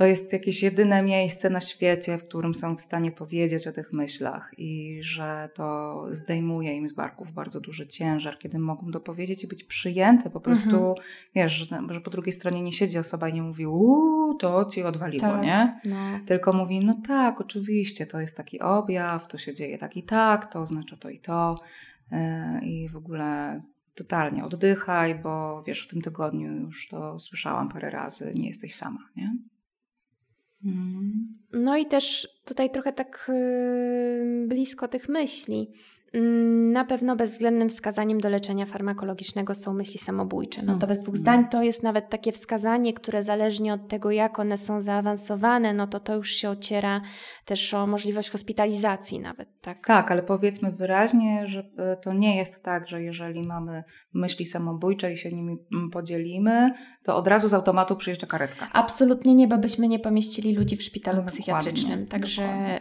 [0.00, 3.92] to jest jakieś jedyne miejsce na świecie, w którym są w stanie powiedzieć o tych
[3.92, 9.44] myślach i że to zdejmuje im z barków bardzo duży ciężar, kiedy mogą to powiedzieć
[9.44, 10.30] i być przyjęte.
[10.30, 11.06] Po prostu, mhm.
[11.34, 14.82] wiesz, że, że, po drugiej stronie nie siedzi osoba i nie mówi, uuu, to ci
[14.82, 15.80] odwaliło, tak, nie?
[15.84, 15.96] No.
[16.26, 20.52] Tylko mówi, no tak, oczywiście, to jest taki objaw, to się dzieje tak i tak,
[20.52, 21.54] to oznacza to i to.
[22.12, 22.18] Yy,
[22.62, 23.62] I w ogóle
[23.94, 29.08] totalnie oddychaj, bo wiesz, w tym tygodniu już to słyszałam parę razy, nie jesteś sama,
[29.16, 29.36] nie?
[30.64, 31.38] Mhm.
[31.52, 35.70] No i też tutaj trochę tak yy, blisko tych myśli.
[36.14, 40.62] Mm, na pewno bezwzględnym wskazaniem do leczenia farmakologicznego są myśli samobójcze.
[40.62, 44.38] No to bez dwóch zdań to jest nawet takie wskazanie, które zależnie od tego, jak
[44.38, 47.00] one są zaawansowane, no to to już się ociera
[47.44, 49.48] też o możliwość hospitalizacji nawet.
[49.60, 53.82] Tak, tak ale powiedzmy wyraźnie, że e, to nie jest tak, że jeżeli mamy
[54.14, 58.68] myśli samobójcze i się nimi mm, podzielimy, to od razu z automatu przyjeżdża karetka.
[58.72, 61.36] Absolutnie nie, bo byśmy nie pomieścili ludzi w szpitalu Dokładnie.
[61.36, 62.06] psychiatrycznym.
[62.06, 62.80] Także że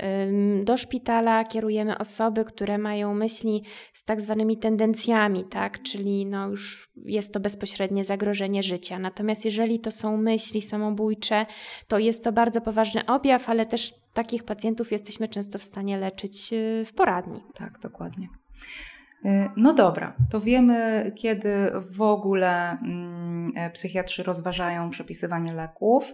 [0.64, 5.82] do szpitala kierujemy osoby, które mają myśli z tak zwanymi tendencjami, tak?
[5.82, 9.00] czyli no już jest to bezpośrednie zagrożenie życia.
[9.00, 11.46] Natomiast jeżeli to są myśli samobójcze,
[11.88, 16.54] to jest to bardzo poważny objaw, ale też takich pacjentów jesteśmy często w stanie leczyć
[16.54, 17.44] y, w poradni.
[17.56, 18.28] Tak, dokładnie.
[19.26, 26.14] Y, no dobra, to wiemy, kiedy w ogóle mm, e, psychiatrzy rozważają przepisywanie leków.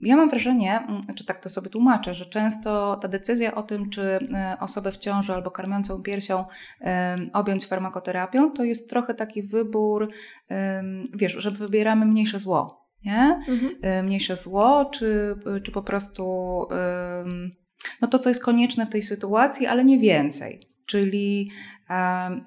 [0.00, 4.02] Ja mam wrażenie, czy tak to sobie tłumaczę, że często ta decyzja o tym, czy
[4.02, 6.44] e, osobę w ciąży albo karmiącą piersią
[7.32, 10.12] objąć farmakoterapią, to jest trochę taki wybór,
[11.14, 13.42] wiesz, że wybieramy mniejsze zło, nie?
[13.48, 13.72] Mhm.
[13.82, 16.24] E, mniejsze zło, czy, czy po prostu
[18.00, 20.60] no to, co jest konieczne w tej sytuacji, ale nie więcej.
[20.86, 21.50] Czyli,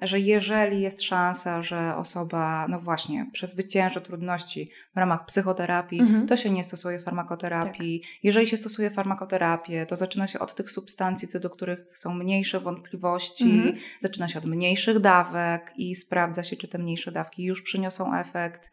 [0.02, 6.26] że jeżeli jest szansa, że osoba, no właśnie, przezwycięży trudności w ramach psychoterapii, mhm.
[6.26, 8.00] to się nie stosuje farmakoterapii.
[8.00, 8.10] Tak.
[8.22, 12.60] Jeżeli się stosuje farmakoterapię, to zaczyna się od tych substancji, co do których są mniejsze
[12.60, 13.76] wątpliwości, mhm.
[14.00, 18.70] zaczyna się od mniejszych dawek i sprawdza się, czy te mniejsze dawki już przyniosą efekt.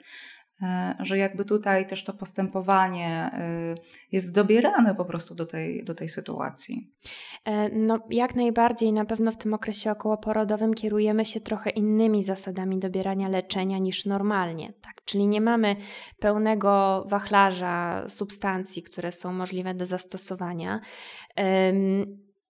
[0.61, 3.75] E, że jakby tutaj też to postępowanie e,
[4.11, 6.91] jest dobierane po prostu do tej, do tej sytuacji.
[7.45, 12.79] E, no, jak najbardziej, na pewno w tym okresie okołoporodowym kierujemy się trochę innymi zasadami
[12.79, 14.73] dobierania leczenia niż normalnie.
[14.81, 14.93] Tak?
[15.05, 15.75] Czyli nie mamy
[16.19, 20.81] pełnego wachlarza substancji, które są możliwe do zastosowania.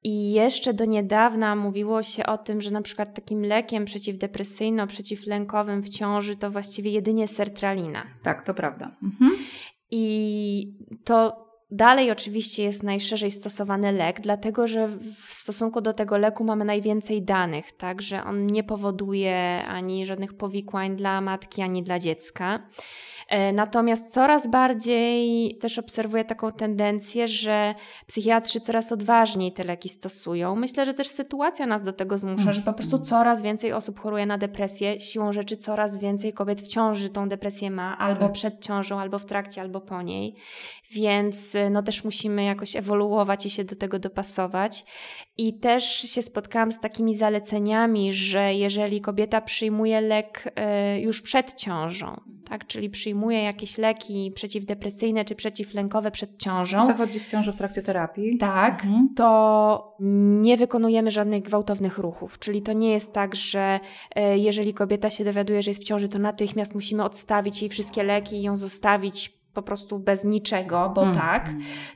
[0.03, 5.89] I jeszcze do niedawna mówiło się o tym, że na przykład takim lekiem przeciwdepresyjno-przeciwlękowym w
[5.89, 8.03] ciąży to właściwie jedynie sertralina.
[8.23, 8.95] Tak, to prawda.
[9.03, 9.31] Mhm.
[9.91, 14.87] I to dalej oczywiście jest najszerzej stosowany lek, dlatego że
[15.27, 20.33] w stosunku do tego leku mamy najwięcej danych, tak, że on nie powoduje ani żadnych
[20.33, 22.67] powikłań dla matki, ani dla dziecka.
[23.31, 27.75] E, natomiast coraz bardziej też obserwuję taką tendencję, że
[28.07, 30.55] psychiatrzy coraz odważniej te leki stosują.
[30.55, 33.05] Myślę, że też sytuacja nas do tego zmusza, że po prostu mm.
[33.05, 34.99] coraz więcej osób choruje na depresję.
[34.99, 38.31] Siłą rzeczy coraz więcej kobiet w ciąży tą depresję ma, albo tak.
[38.31, 40.35] przed ciążą, albo w trakcie, albo po niej.
[40.91, 44.83] Więc e, no też musimy jakoś ewoluować i się do tego dopasować.
[45.37, 51.53] I też się spotkałam z takimi zaleceniami, że jeżeli kobieta przyjmuje lek e, już przed
[51.53, 56.81] ciążą, tak, czyli przyjmuje jakieś leki przeciwdepresyjne czy przeciwlękowe przed ciążą.
[56.81, 58.37] Zachodzi w ciąży w trakcie terapii.
[58.37, 59.09] Tak, mhm.
[59.15, 59.97] to
[60.41, 62.39] nie wykonujemy żadnych gwałtownych ruchów.
[62.39, 63.79] Czyli to nie jest tak, że
[64.15, 68.03] e, jeżeli kobieta się dowiaduje, że jest w ciąży, to natychmiast musimy odstawić jej wszystkie
[68.03, 71.15] leki i ją zostawić po prostu bez niczego, bo mm.
[71.15, 71.49] tak.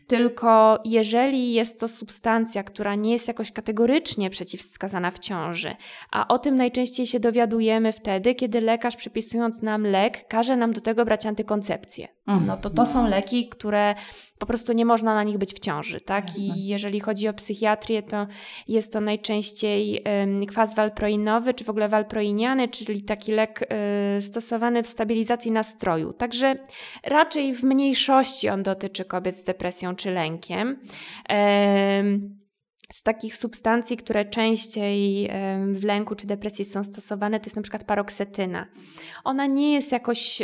[0.08, 5.76] Tylko jeżeli jest to substancja, która nie jest jakoś kategorycznie przeciwwskazana w ciąży,
[6.12, 10.82] a o tym najczęściej się dowiadujemy wtedy, kiedy lekarz przepisując nam lek, każe nam do
[10.82, 12.08] tego brać antykoncepcję.
[12.28, 12.46] Mm.
[12.46, 13.94] No to to są leki, które
[14.39, 16.28] po prostu nie można na nich być w ciąży, tak?
[16.28, 16.43] Jasne.
[16.43, 18.28] I jeżeli chodzi o psychiatrię, to
[18.67, 20.04] jest to najczęściej
[20.48, 23.62] kwas walproinowy, czy w ogóle walproiniany, czyli taki lek
[24.17, 26.13] y, stosowany w stabilizacji nastroju.
[26.13, 26.56] Także
[27.04, 30.80] raczej w mniejszości on dotyczy kobiet z depresją czy lękiem.
[32.93, 35.30] Z takich substancji, które częściej
[35.71, 38.67] w lęku czy depresji są stosowane, to jest na przykład paroksetyna.
[39.24, 40.41] Ona nie jest jakoś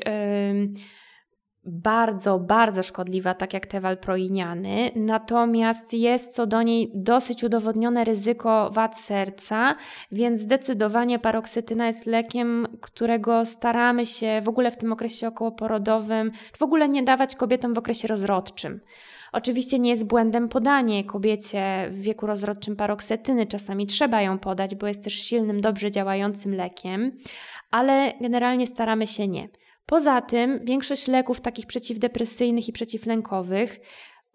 [1.64, 8.70] bardzo, bardzo szkodliwa, tak jak te walproiniany, natomiast jest co do niej dosyć udowodnione ryzyko
[8.74, 9.76] wad serca,
[10.12, 16.64] więc zdecydowanie paroksytyna jest lekiem, którego staramy się w ogóle w tym okresie okołoporodowym, w
[16.64, 18.80] ogóle nie dawać kobietom w okresie rozrodczym.
[19.32, 24.88] Oczywiście nie jest błędem podanie kobiecie w wieku rozrodczym paroksetyny, czasami trzeba ją podać, bo
[24.88, 27.12] jest też silnym, dobrze działającym lekiem,
[27.72, 29.50] ale generalnie staramy się nie.
[29.86, 33.80] Poza tym większość leków takich przeciwdepresyjnych i przeciwlękowych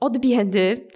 [0.00, 0.88] od biedy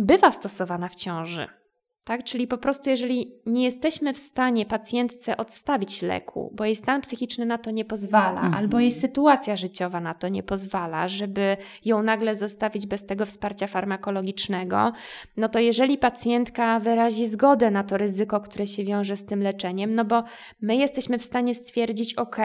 [0.00, 1.61] bywa stosowana w ciąży.
[2.04, 2.24] Tak?
[2.24, 7.46] Czyli po prostu, jeżeli nie jesteśmy w stanie pacjentce odstawić leku, bo jej stan psychiczny
[7.46, 8.56] na to nie pozwala, -hmm.
[8.56, 13.66] albo jej sytuacja życiowa na to nie pozwala, żeby ją nagle zostawić bez tego wsparcia
[13.66, 14.92] farmakologicznego,
[15.36, 19.94] no to jeżeli pacjentka wyrazi zgodę na to ryzyko, które się wiąże z tym leczeniem,
[19.94, 20.22] no bo
[20.60, 22.36] my jesteśmy w stanie stwierdzić, ok,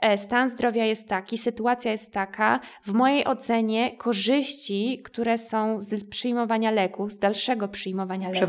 [0.00, 6.04] e, stan zdrowia jest taki, sytuacja jest taka, w mojej ocenie korzyści, które są z
[6.04, 8.40] przyjmowania leku, z dalszego przyjmowania leku,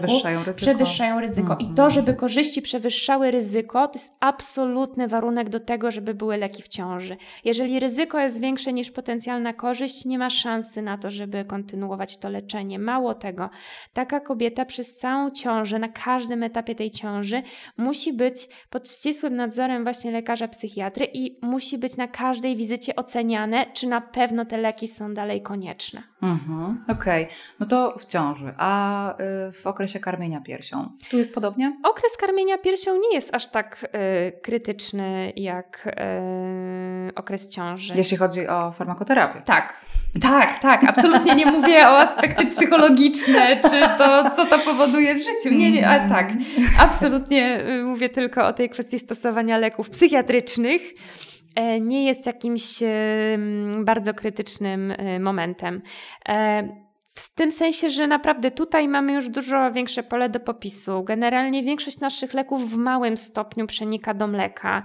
[0.46, 0.72] ryzyko.
[0.72, 1.56] przewyższają ryzyko.
[1.60, 1.76] I mhm.
[1.76, 6.68] to, żeby korzyści przewyższały ryzyko, to jest absolutny warunek do tego, żeby były leki w
[6.68, 7.18] ciąży.
[7.44, 12.30] Jeżeli ryzyko jest większe niż potencjalna korzyść, nie ma szansy na to, żeby kontynuować to
[12.30, 12.80] leczenie.
[12.80, 13.50] Mało tego,
[13.94, 17.42] taka kobieta przez całą ciążę, na każdym etapie tej ciąży,
[17.78, 23.66] musi być pod ścisłym nadzorem właśnie lekarza psychiatry i musi być na każdej wizycie oceniane,
[23.74, 26.04] czy na pewno te leki są dalej konieczne.
[26.26, 27.36] Mhm, Okej, okay.
[27.60, 30.90] no to w ciąży, a y, w okresie karmienia piersią?
[31.10, 31.78] Tu jest podobnie?
[31.84, 33.86] Okres karmienia piersią nie jest aż tak
[34.28, 35.88] y, krytyczny jak
[37.10, 37.94] y, okres ciąży.
[37.96, 39.42] Jeśli chodzi o farmakoterapię.
[39.42, 39.82] Tak,
[40.22, 40.84] tak, tak.
[40.84, 45.56] Absolutnie nie mówię o aspekty psychologiczne, czy to, co to powoduje w życiu.
[45.56, 46.30] Nie, nie, a tak.
[46.80, 50.82] Absolutnie y, mówię tylko o tej kwestii stosowania leków psychiatrycznych.
[51.56, 52.84] E, nie jest jakimś
[53.84, 55.82] bardzo krytycznym e, momentem.
[57.18, 61.04] W tym sensie, że naprawdę tutaj mamy już dużo większe pole do popisu.
[61.04, 64.84] Generalnie większość naszych leków w małym stopniu przenika do mleka.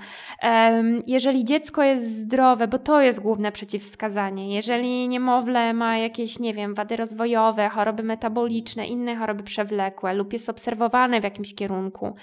[1.07, 6.75] Jeżeli dziecko jest zdrowe, bo to jest główne przeciwwskazanie, jeżeli niemowlę ma jakieś, nie wiem,
[6.75, 12.15] wady rozwojowe, choroby metaboliczne, inne choroby przewlekłe lub jest obserwowane w jakimś kierunku,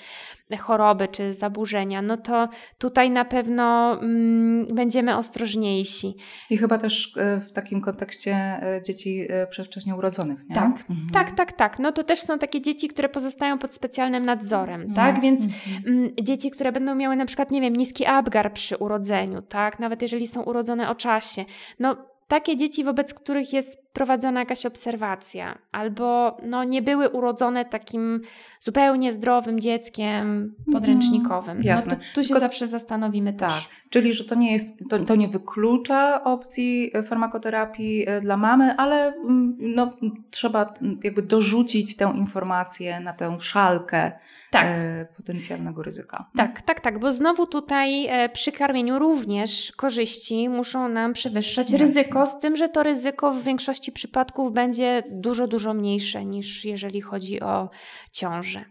[0.59, 6.15] choroby czy zaburzenia, no to tutaj na pewno mm, będziemy ostrożniejsi.
[6.49, 10.55] I chyba też e, w takim kontekście e, dzieci e, przedwcześnie urodzonych, nie?
[10.55, 11.09] Tak, mhm.
[11.13, 11.79] tak, tak, tak.
[11.79, 14.93] No to też są takie dzieci, które pozostają pod specjalnym nadzorem, mhm.
[14.93, 15.21] tak?
[15.21, 15.97] Więc mhm.
[15.97, 19.79] mm, dzieci, które będą miały na przykład, nie wiem, niski Apgar przy urodzeniu, tak?
[19.79, 21.45] Nawet jeżeli są urodzone o czasie,
[21.79, 28.21] no takie dzieci, wobec których jest prowadzona jakaś obserwacja, albo no, nie były urodzone takim
[28.59, 31.51] zupełnie zdrowym dzieckiem podręcznikowym.
[31.51, 31.93] Mm, jasne.
[31.93, 33.69] No to, tu się Tylko, zawsze zastanowimy tak, też.
[33.89, 39.13] Czyli, że to nie jest, to, to nie wyklucza opcji farmakoterapii e, dla mamy, ale
[39.13, 39.93] mm, no,
[40.31, 40.71] trzeba
[41.03, 44.11] jakby dorzucić tę informację na tę szalkę
[44.51, 44.65] tak.
[44.65, 46.29] e, potencjalnego ryzyka.
[46.35, 51.85] Tak, tak, tak, bo znowu tutaj e, przy karmieniu również korzyści muszą nam przewyższać Jasne.
[51.85, 57.01] ryzyko, z tym, że to ryzyko w większości przypadków będzie dużo, dużo mniejsze niż jeżeli
[57.01, 57.69] chodzi o
[58.11, 58.65] ciążę.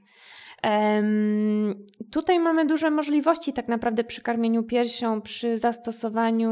[2.13, 6.51] Tutaj mamy duże możliwości tak naprawdę przy karmieniu piersią, przy zastosowaniu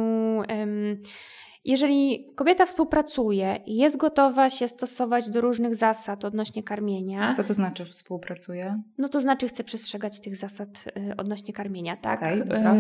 [1.65, 7.33] jeżeli kobieta współpracuje i jest gotowa się stosować do różnych zasad odnośnie karmienia.
[7.35, 8.83] Co to znaczy współpracuje?
[8.99, 12.19] No to znaczy chce przestrzegać tych zasad y, odnośnie karmienia, tak?
[12.19, 12.75] Okay, dobra.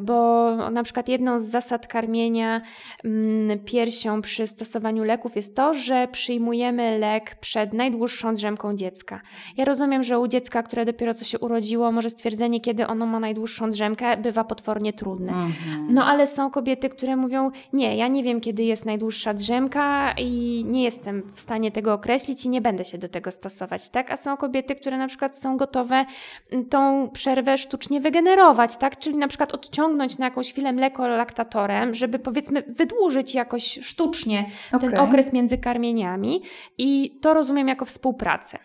[0.00, 2.60] Bo na przykład jedną z zasad karmienia
[3.04, 9.20] mm, piersią przy stosowaniu leków jest to, że przyjmujemy lek przed najdłuższą drzemką dziecka.
[9.56, 13.20] Ja rozumiem, że u dziecka, które dopiero co się urodziło, może stwierdzenie, kiedy ono ma
[13.20, 15.32] najdłuższą drzemkę, bywa potwornie trudne.
[15.32, 15.86] Mm -hmm.
[15.90, 20.14] No ale są kobiety, które mówią, nie, ja nie nie wiem, kiedy jest najdłuższa drzemka
[20.18, 24.10] i nie jestem w stanie tego określić i nie będę się do tego stosować, tak?
[24.10, 26.04] A są kobiety, które na przykład są gotowe
[26.50, 28.98] mm, tą przerwę sztucznie wygenerować, tak?
[28.98, 34.90] Czyli na przykład odciągnąć na jakąś chwilę mleko laktatorem, żeby powiedzmy wydłużyć jakoś sztucznie okay.
[34.90, 36.42] ten okres między karmieniami
[36.78, 38.58] i to rozumiem jako współpracę.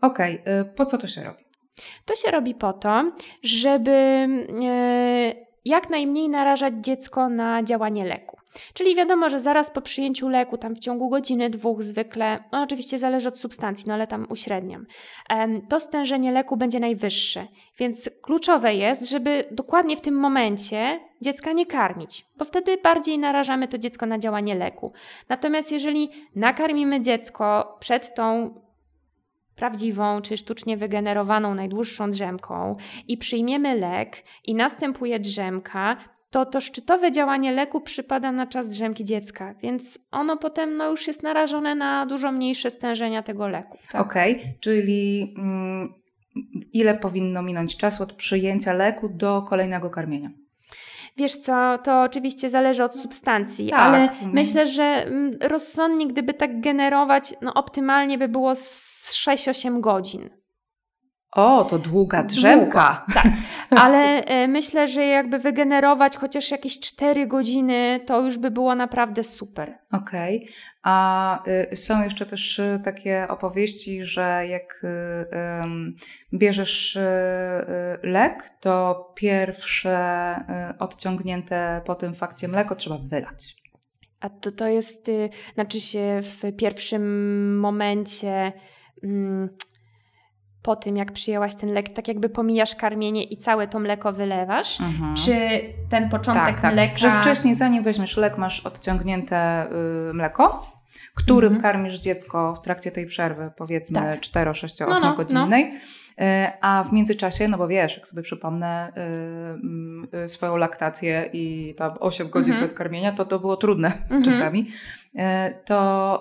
[0.00, 0.64] Okej, okay.
[0.64, 1.44] po co to się robi?
[2.04, 4.26] To się robi po to, żeby
[5.36, 8.38] yy, jak najmniej narażać dziecko na działanie leku.
[8.74, 12.98] Czyli wiadomo, że zaraz po przyjęciu leku, tam w ciągu godziny, dwóch zwykle, no oczywiście
[12.98, 14.86] zależy od substancji, no ale tam uśredniam,
[15.68, 17.46] to stężenie leku będzie najwyższe.
[17.78, 23.68] Więc kluczowe jest, żeby dokładnie w tym momencie dziecka nie karmić, bo wtedy bardziej narażamy
[23.68, 24.92] to dziecko na działanie leku.
[25.28, 28.54] Natomiast jeżeli nakarmimy dziecko przed tą
[29.56, 32.72] prawdziwą czy sztucznie wygenerowaną najdłuższą drzemką
[33.08, 35.96] i przyjmiemy lek i następuje drzemka,
[36.30, 41.06] to to szczytowe działanie leku przypada na czas drzemki dziecka, więc ono potem no, już
[41.06, 43.78] jest narażone na dużo mniejsze stężenia tego leku.
[43.92, 44.06] Tak?
[44.06, 45.92] Okej, okay, czyli mm,
[46.72, 50.30] ile powinno minąć czasu od przyjęcia leku do kolejnego karmienia?
[51.16, 53.80] Wiesz co, to oczywiście zależy od substancji, tak.
[53.80, 54.32] ale mhm.
[54.32, 58.56] myślę, że mm, rozsądnie, gdyby tak generować, no optymalnie by było
[59.10, 60.42] 6-8 godzin.
[61.32, 63.06] O, to długa drzemka.
[63.14, 63.26] tak,
[63.70, 69.24] ale e, myślę, że jakby wygenerować chociaż jakieś 4 godziny, to już by było naprawdę
[69.24, 69.78] super.
[69.92, 70.36] Okej.
[70.36, 70.54] Okay.
[70.82, 71.42] A
[71.72, 78.50] y, są jeszcze też y, takie opowieści, że jak y, y, bierzesz y, y, lek,
[78.60, 80.36] to pierwsze
[80.78, 83.54] odciągnięte po tym fakcie mleko trzeba wylać.
[84.20, 85.06] A to, to jest,
[85.54, 88.52] znaczy się w pierwszym momencie.
[89.04, 89.48] Mm,
[90.62, 94.80] po tym, jak przyjęłaś ten lek, tak jakby pomijasz karmienie i całe to mleko wylewasz?
[94.80, 95.16] Mhm.
[95.16, 96.72] Czy ten początek tak, tak.
[96.72, 96.96] mleka...
[96.96, 99.66] Że wcześniej, zanim weźmiesz lek, masz odciągnięte
[100.10, 100.72] y, mleko,
[101.14, 101.62] którym mhm.
[101.62, 104.20] karmisz dziecko w trakcie tej przerwy, powiedzmy tak.
[104.20, 105.72] 4, 6, 8 no, no, godzinnej.
[105.72, 105.80] No.
[106.60, 108.92] A w międzyczasie, no bo wiesz, jak sobie przypomnę
[110.14, 112.64] y, y, swoją laktację i tam 8 godzin mhm.
[112.64, 114.22] bez karmienia, to to było trudne mhm.
[114.22, 114.66] czasami.
[115.64, 116.20] To,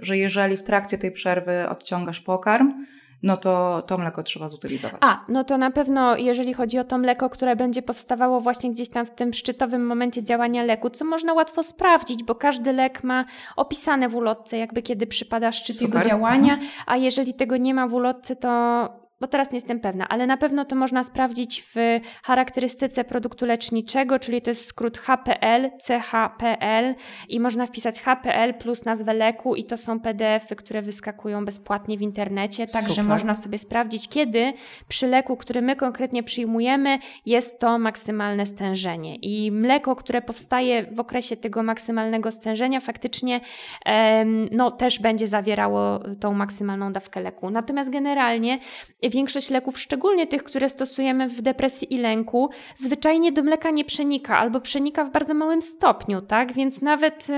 [0.00, 2.72] że jeżeli w trakcie tej przerwy odciągasz pokarm,
[3.22, 5.00] no to to mleko trzeba zutylizować.
[5.00, 8.88] A, no to na pewno jeżeli chodzi o to mleko, które będzie powstawało właśnie gdzieś
[8.88, 13.24] tam w tym szczytowym momencie działania leku, co można łatwo sprawdzić, bo każdy lek ma
[13.56, 15.94] opisane w ulotce, jakby kiedy przypada szczyt Super.
[15.94, 20.08] jego działania, a jeżeli tego nie ma w ulotce, to bo teraz nie jestem pewna,
[20.08, 25.70] ale na pewno to można sprawdzić w charakterystyce produktu leczniczego, czyli to jest skrót HPL,
[25.86, 26.94] CHPL
[27.28, 32.02] i można wpisać HPL plus nazwę leku i to są PDFy, które wyskakują bezpłatnie w
[32.02, 33.04] internecie, także Super.
[33.04, 34.52] można sobie sprawdzić, kiedy
[34.88, 39.16] przy leku, który my konkretnie przyjmujemy, jest to maksymalne stężenie.
[39.16, 43.40] I mleko, które powstaje w okresie tego maksymalnego stężenia, faktycznie
[44.50, 47.50] no, też będzie zawierało tą maksymalną dawkę leku.
[47.50, 48.58] Natomiast generalnie
[49.12, 54.38] większość leków, szczególnie tych, które stosujemy w depresji i lęku, zwyczajnie do mleka nie przenika
[54.38, 56.52] albo przenika w bardzo małym stopniu, tak?
[56.52, 57.28] Więc nawet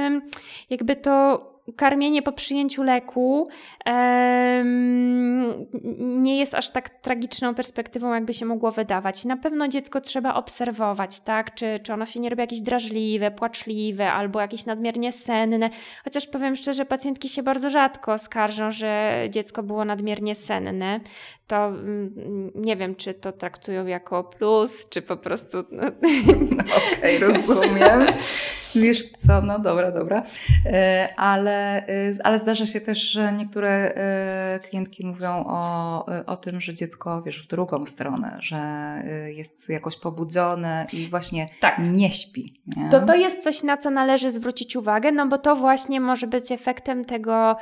[0.71, 3.49] jakby to karmienie po przyjęciu leku
[3.87, 5.67] um,
[6.23, 9.25] nie jest aż tak tragiczną perspektywą, jakby się mogło wydawać.
[9.25, 11.55] Na pewno dziecko trzeba obserwować, tak?
[11.55, 15.71] Czy, czy ono się nie robi jakieś drażliwe, płaczliwe albo jakieś nadmiernie senne.
[16.05, 21.01] Chociaż powiem szczerze, pacjentki się bardzo rzadko skarżą, że dziecko było nadmiernie senne.
[21.47, 25.65] To mm, nie wiem, czy to traktują jako plus, czy po prostu.
[25.71, 25.87] No,
[26.97, 28.07] Okej, okay, rozumiem.
[28.75, 30.23] Wiesz co, no dobra, dobra.
[30.67, 31.09] E,
[31.55, 36.75] ale, e, ale zdarza się też, że niektóre e, klientki mówią o, o tym, że
[36.75, 38.57] dziecko, wiesz, w drugą stronę, że
[39.27, 41.79] jest jakoś pobudzone i właśnie tak.
[41.93, 42.63] nie śpi.
[42.77, 42.89] Nie?
[42.89, 46.53] To to jest coś, na co należy zwrócić uwagę, no bo to właśnie może być
[46.53, 47.57] efektem tego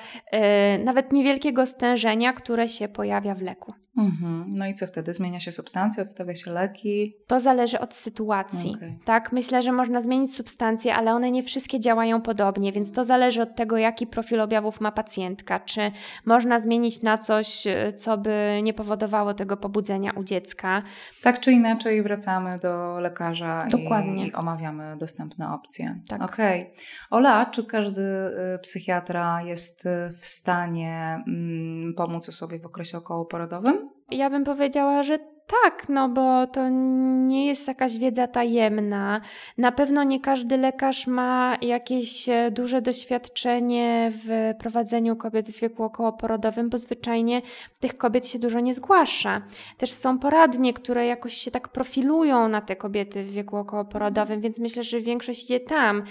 [0.84, 3.72] nawet niewielkiego stężenia, które się pojawia w leku.
[3.97, 4.45] Mhm.
[4.49, 5.14] No i co wtedy?
[5.14, 7.16] Zmienia się substancja, odstawia się leki?
[7.26, 8.74] To zależy od sytuacji.
[8.76, 8.99] Okay.
[9.05, 13.43] Tak, myślę, że można zmienić substancję, ale one nie wszystkie działają podobnie, więc to zależy
[13.43, 15.61] od tego, jaki profil objawów ma pacjentka.
[15.61, 15.80] Czy
[16.24, 17.64] można zmienić na coś,
[17.97, 20.83] co by nie powodowało tego pobudzenia u dziecka?
[21.22, 24.26] Tak czy inaczej wracamy do lekarza Dokładnie.
[24.26, 26.01] I, omawiamy dostępne opcje.
[26.09, 26.24] Tak.
[26.24, 26.62] Okej.
[26.62, 26.74] Okay.
[27.11, 33.91] Ola, czy każdy y, psychiatra jest y, w stanie mm, pomóc osobie w okresie okołoporodowym?
[34.11, 35.18] Ja bym powiedziała, że
[35.62, 39.20] tak, no bo to nie jest jakaś wiedza tajemna.
[39.59, 45.82] Na pewno nie każdy lekarz ma jakieś e, duże doświadczenie w prowadzeniu kobiet w wieku
[45.82, 47.42] okołoporodowym, bo zwyczajnie
[47.80, 49.42] tych kobiet się dużo nie zgłasza.
[49.78, 54.59] Też są poradnie, które jakoś się tak profilują na te kobiety w wieku okołoporodowym, więc
[54.59, 56.03] myślę, że większość idzie tam.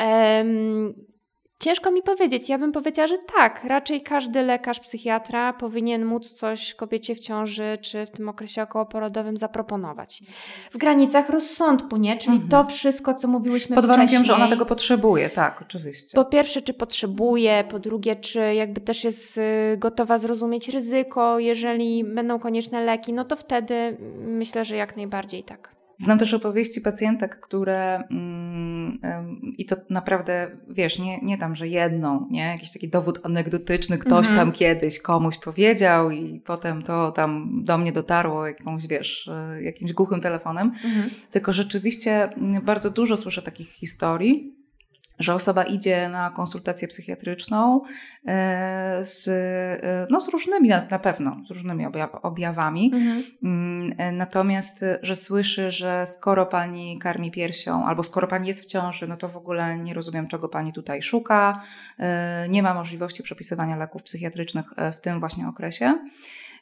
[0.00, 1.10] Um,
[1.60, 2.48] Ciężko mi powiedzieć.
[2.48, 3.64] Ja bym powiedziała, że tak.
[3.64, 9.36] Raczej każdy lekarz, psychiatra powinien móc coś kobiecie w ciąży czy w tym okresie okołoporodowym
[9.36, 10.22] zaproponować.
[10.70, 12.16] W granicach rozsądku, nie?
[12.16, 12.50] Czyli mhm.
[12.50, 14.26] to wszystko, co mówiłyśmy Pod warunkiem, wcześniej.
[14.26, 16.14] że ona tego potrzebuje, tak, oczywiście.
[16.14, 22.04] Po pierwsze, czy potrzebuje, po drugie, czy jakby też jest y, gotowa zrozumieć ryzyko, jeżeli
[22.04, 25.79] będą konieczne leki, no to wtedy myślę, że jak najbardziej tak.
[26.00, 29.00] Znam też opowieści pacjentek, które mm,
[29.58, 32.42] i to naprawdę, wiesz, nie, nie tam, że jedną, nie?
[32.42, 34.36] Jakiś taki dowód anegdotyczny, ktoś mhm.
[34.36, 39.92] tam kiedyś komuś powiedział i potem to tam do mnie dotarło jakąś, wiesz, e, jakimś
[39.92, 40.66] głuchym telefonem.
[40.66, 41.10] Mhm.
[41.30, 44.59] Tylko rzeczywiście mm, bardzo dużo słyszę takich historii,
[45.20, 47.80] że osoba idzie na konsultację psychiatryczną
[48.26, 51.86] e, z, e, no, z różnymi, na pewno, z różnymi
[52.22, 52.90] objawami.
[52.94, 53.22] Mhm.
[53.42, 58.66] Mm, e, natomiast, że słyszy, że skoro pani karmi piersią, albo skoro pani jest w
[58.66, 61.62] ciąży, no to w ogóle nie rozumiem, czego pani tutaj szuka.
[62.48, 65.94] Nie ma możliwości przepisywania leków psychiatrycznych w tym właśnie okresie.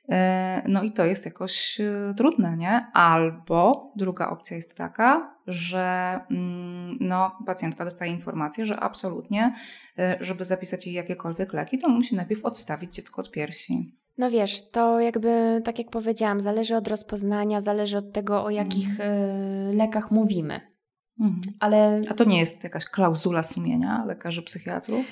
[0.08, 2.86] E, no i to jest jakoś e, trudne, nie?
[2.92, 9.54] Albo druga opcja jest taka, że mm, no, pacjentka dostaje informację, że absolutnie,
[9.98, 13.98] e, żeby zapisać jej jakiekolwiek leki, to musi najpierw odstawić dziecko od piersi.
[14.18, 19.00] No wiesz, to jakby, tak jak powiedziałam, zależy od rozpoznania, zależy od tego, o jakich
[19.00, 19.76] mm.
[19.76, 20.60] lekach mówimy.
[21.20, 21.40] Mhm.
[21.60, 22.00] Ale...
[22.10, 25.06] A to nie jest jakaś klauzula sumienia lekarzy psychiatrów?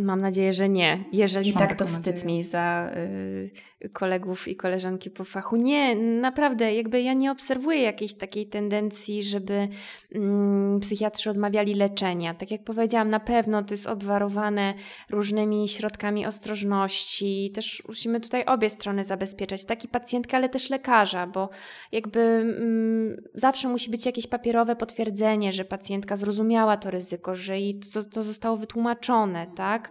[0.00, 1.04] Mam nadzieję, że nie.
[1.12, 3.50] Jeżeli tak, to wstyd mi za y,
[3.92, 5.56] kolegów i koleżanki po fachu.
[5.56, 9.68] Nie, naprawdę, jakby ja nie obserwuję jakiejś takiej tendencji, żeby
[10.14, 12.34] mm, psychiatrzy odmawiali leczenia.
[12.34, 14.74] Tak jak powiedziałam, na pewno to jest obwarowane
[15.10, 17.50] różnymi środkami ostrożności.
[17.54, 21.48] Też musimy tutaj obie strony zabezpieczać, tak i pacjentkę, ale też lekarza, bo
[21.92, 27.80] jakby mm, zawsze musi być jakieś papierowe potwierdzenie, że pacjentka zrozumiała to ryzyko, że jej
[27.94, 29.90] to, to zostało wytłumaczone, tak?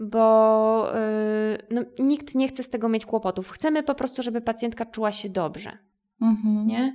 [0.00, 3.50] Bo yy, no, nikt nie chce z tego mieć kłopotów.
[3.50, 5.78] Chcemy po prostu, żeby pacjentka czuła się dobrze.
[6.20, 6.66] Mhm.
[6.66, 6.94] Nie?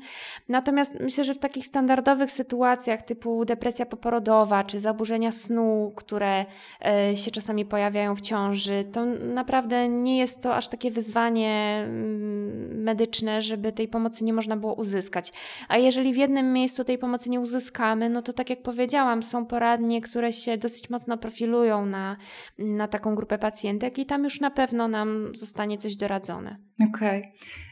[0.49, 6.45] Natomiast myślę, że w takich standardowych sytuacjach typu depresja poporodowa czy zaburzenia snu, które
[6.86, 12.84] e, się czasami pojawiają w ciąży, to naprawdę nie jest to aż takie wyzwanie mm,
[12.84, 15.32] medyczne, żeby tej pomocy nie można było uzyskać.
[15.67, 19.45] A jeżeli w jednym miejscu tej pomocy nie uzyskamy, no to tak jak powiedziałam, są
[19.45, 22.17] poradnie, które się dosyć mocno profilują na,
[22.57, 26.57] na taką grupę pacjentek i tam już na pewno nam zostanie coś doradzone.
[26.89, 27.19] Okej.
[27.19, 27.70] Okay.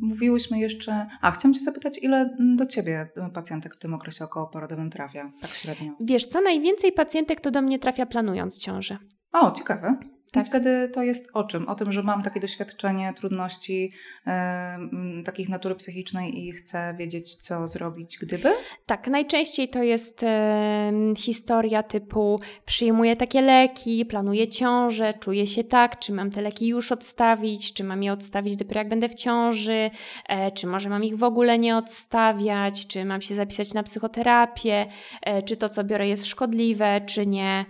[0.00, 1.06] Mówiłyśmy jeszcze.
[1.20, 5.92] A, chciałam Cię zapytać, ile do Ciebie pacjentek w tym okresie okołoporodowym trafia, tak średnio?
[6.00, 8.98] Wiesz, co najwięcej pacjentek to do mnie trafia planując ciążę.
[9.32, 9.96] O, ciekawe.
[10.34, 10.46] Tak.
[10.46, 11.68] I wtedy to jest o czym?
[11.68, 13.92] O tym, że mam takie doświadczenie, trudności
[14.26, 14.78] e,
[15.24, 18.52] takich natury psychicznej i chcę wiedzieć, co zrobić, gdyby?
[18.86, 25.98] Tak, najczęściej to jest e, historia typu przyjmuję takie leki, planuję ciążę, czuję się tak,
[25.98, 29.90] czy mam te leki już odstawić, czy mam je odstawić dopiero jak będę w ciąży,
[30.28, 34.86] e, czy może mam ich w ogóle nie odstawiać, czy mam się zapisać na psychoterapię,
[35.22, 37.64] e, czy to, co biorę jest szkodliwe, czy nie.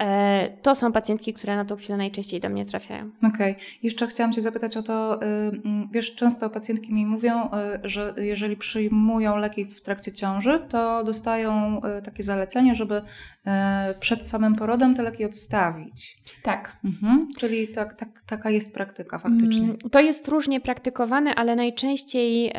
[0.00, 3.10] E, to są pacjentki, które na tą chwilę najczęściej do mnie trafiają.
[3.18, 3.52] Okej.
[3.52, 3.64] Okay.
[3.82, 7.48] Jeszcze chciałam Cię zapytać o to, y, mm, wiesz, często pacjentki mi mówią, y,
[7.88, 13.02] że jeżeli przyjmują leki w trakcie ciąży, to dostają y, takie zalecenie, żeby
[14.00, 16.18] przed samym porodem te leki odstawić.
[16.42, 16.76] Tak.
[16.84, 17.28] Mhm.
[17.38, 19.64] Czyli tak, tak, taka jest praktyka faktycznie.
[19.64, 22.52] Mm, to jest różnie praktykowane, ale najczęściej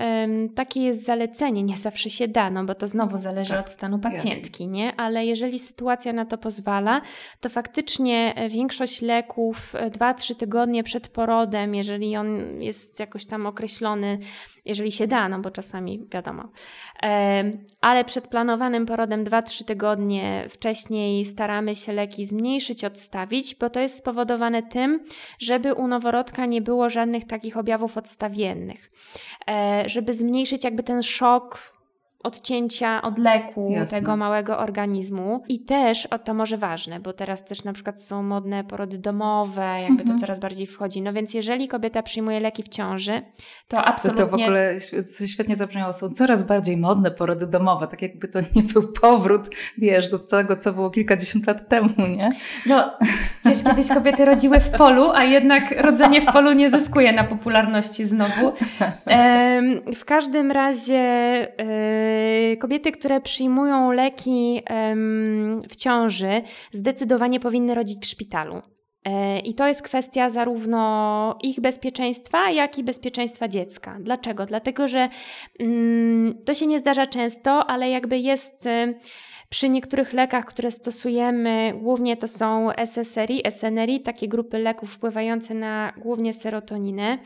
[0.55, 1.63] takie jest zalecenie.
[1.63, 4.77] Nie zawsze się da, no bo to znowu zależy tak, od stanu pacjentki, jasne.
[4.77, 4.95] nie?
[4.95, 7.01] Ale jeżeli sytuacja na to pozwala,
[7.39, 13.45] to faktycznie e, większość leków 2-3 e, tygodnie przed porodem, jeżeli on jest jakoś tam
[13.45, 14.19] określony,
[14.65, 16.49] jeżeli się da, no bo czasami wiadomo.
[17.81, 23.97] Ale przed planowanym porodem 2-3 tygodnie wcześniej staramy się leki zmniejszyć, odstawić, bo to jest
[23.97, 25.03] spowodowane tym,
[25.39, 28.91] żeby u noworodka nie było żadnych takich objawów odstawiennych.
[29.49, 31.80] E, żeby zmniejszyć jakby ten szok
[32.23, 33.99] odcięcia od leku Jasne.
[33.99, 35.43] tego małego organizmu.
[35.49, 39.81] I też, o to może ważne, bo teraz też na przykład są modne porody domowe,
[39.81, 40.09] jakby mhm.
[40.09, 41.01] to coraz bardziej wchodzi.
[41.01, 43.21] No więc jeżeli kobieta przyjmuje leki w ciąży,
[43.67, 44.25] to absolutnie...
[44.25, 44.75] To w ogóle
[45.25, 50.09] świetnie zabrzmiało, są coraz bardziej modne porody domowe, tak jakby to nie był powrót, wiesz,
[50.09, 52.31] do tego, co było kilkadziesiąt lat temu, nie?
[52.65, 52.91] No,
[53.45, 58.05] wiesz, kiedyś kobiety rodziły w polu, a jednak rodzenie w polu nie zyskuje na popularności
[58.05, 58.51] znowu.
[59.95, 61.01] w każdym razie
[61.59, 62.10] Y,
[62.59, 64.61] kobiety, które przyjmują leki
[65.69, 66.41] w ciąży,
[66.71, 68.61] zdecydowanie powinny rodzić w szpitalu.
[69.05, 73.97] E, I to jest kwestia zarówno ich bezpieczeństwa, jak i bezpieczeństwa dziecka.
[73.99, 74.45] Dlaczego?
[74.45, 75.09] Dlatego, że
[75.59, 78.95] mm, to się nie zdarza często, ale jakby jest y,
[79.51, 85.93] przy niektórych lekach, które stosujemy, głównie to są SSRI, SNRI, takie grupy leków wpływające na
[85.97, 87.17] głównie serotoninę,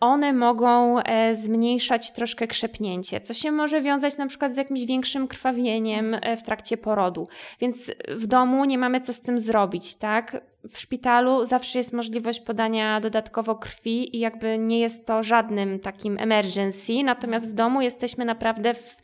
[0.00, 5.28] one mogą e, zmniejszać troszkę krzepnięcie, co się może wiązać na przykład z jakimś większym
[5.28, 7.26] krwawieniem e, w trakcie porodu.
[7.60, 10.51] Więc w domu nie mamy co z tym zrobić, tak?
[10.68, 16.18] W szpitalu zawsze jest możliwość podania dodatkowo krwi i jakby nie jest to żadnym takim
[16.18, 18.96] emergency, natomiast w domu jesteśmy naprawdę w,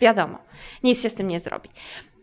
[0.00, 0.38] wiadomo,
[0.82, 1.68] nic się z tym nie zrobi.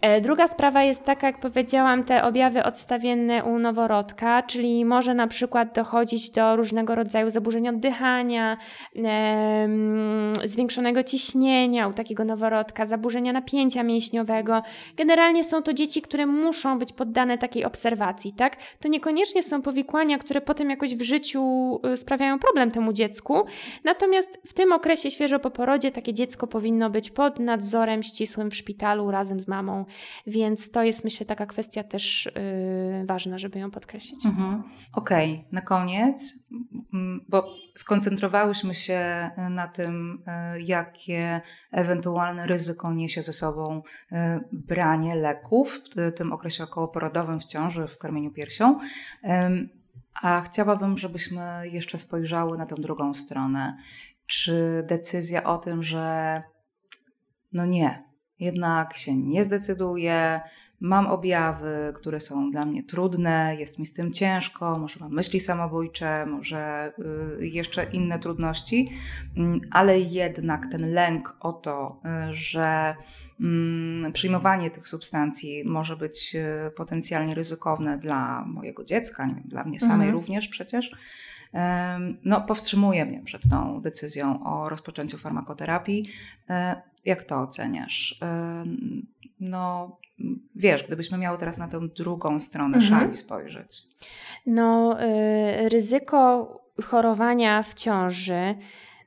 [0.01, 5.27] E, druga sprawa jest taka, jak powiedziałam, te objawy odstawienne u noworodka, czyli może na
[5.27, 8.57] przykład dochodzić do różnego rodzaju zaburzeń oddychania,
[8.95, 9.67] e,
[10.45, 14.61] zwiększonego ciśnienia u takiego noworodka, zaburzenia napięcia mięśniowego.
[14.97, 18.55] Generalnie są to dzieci, które muszą być poddane takiej obserwacji, tak?
[18.81, 21.41] To niekoniecznie są powikłania, które potem jakoś w życiu
[21.93, 23.45] y, sprawiają problem temu dziecku,
[23.83, 28.55] natomiast w tym okresie świeżo po porodzie takie dziecko powinno być pod nadzorem ścisłym w
[28.55, 29.85] szpitalu razem z mamą
[30.27, 32.31] więc to jest myślę taka kwestia też
[32.99, 34.25] yy, ważna, żeby ją podkreślić.
[34.25, 34.63] Mhm.
[34.93, 35.45] Okej, okay.
[35.51, 36.45] na koniec,
[37.29, 40.23] bo skoncentrowałyśmy się na tym,
[40.55, 44.15] y, jakie ewentualne ryzyko niesie ze sobą y,
[44.51, 48.79] branie leków w tym okresie okołoporodowym w ciąży, w karmieniu piersią.
[50.21, 53.77] A chciałabym, żebyśmy jeszcze spojrzały na tę drugą stronę.
[54.25, 56.41] Czy decyzja o tym, że
[57.53, 58.03] no nie,
[58.39, 60.41] jednak się nie zdecyduję,
[60.81, 65.39] mam objawy, które są dla mnie trudne, jest mi z tym ciężko, może mam myśli
[65.39, 66.93] samobójcze, może
[67.39, 68.91] y, jeszcze inne trudności,
[69.37, 72.95] mm, ale jednak ten lęk o to, y, że
[73.39, 79.63] mm, przyjmowanie tych substancji może być y, potencjalnie ryzykowne dla mojego dziecka, nie wiem, dla
[79.63, 80.13] mnie samej mhm.
[80.13, 80.91] również przecież,
[82.25, 86.09] no, powstrzymuje mnie przed tą decyzją o rozpoczęciu farmakoterapii.
[86.49, 88.19] E, jak to oceniasz?
[89.39, 89.97] No,
[90.55, 92.99] wiesz, gdybyśmy miały teraz na tę drugą stronę mhm.
[92.99, 93.83] szali spojrzeć.
[94.45, 96.53] No, y, ryzyko
[96.83, 98.55] chorowania w ciąży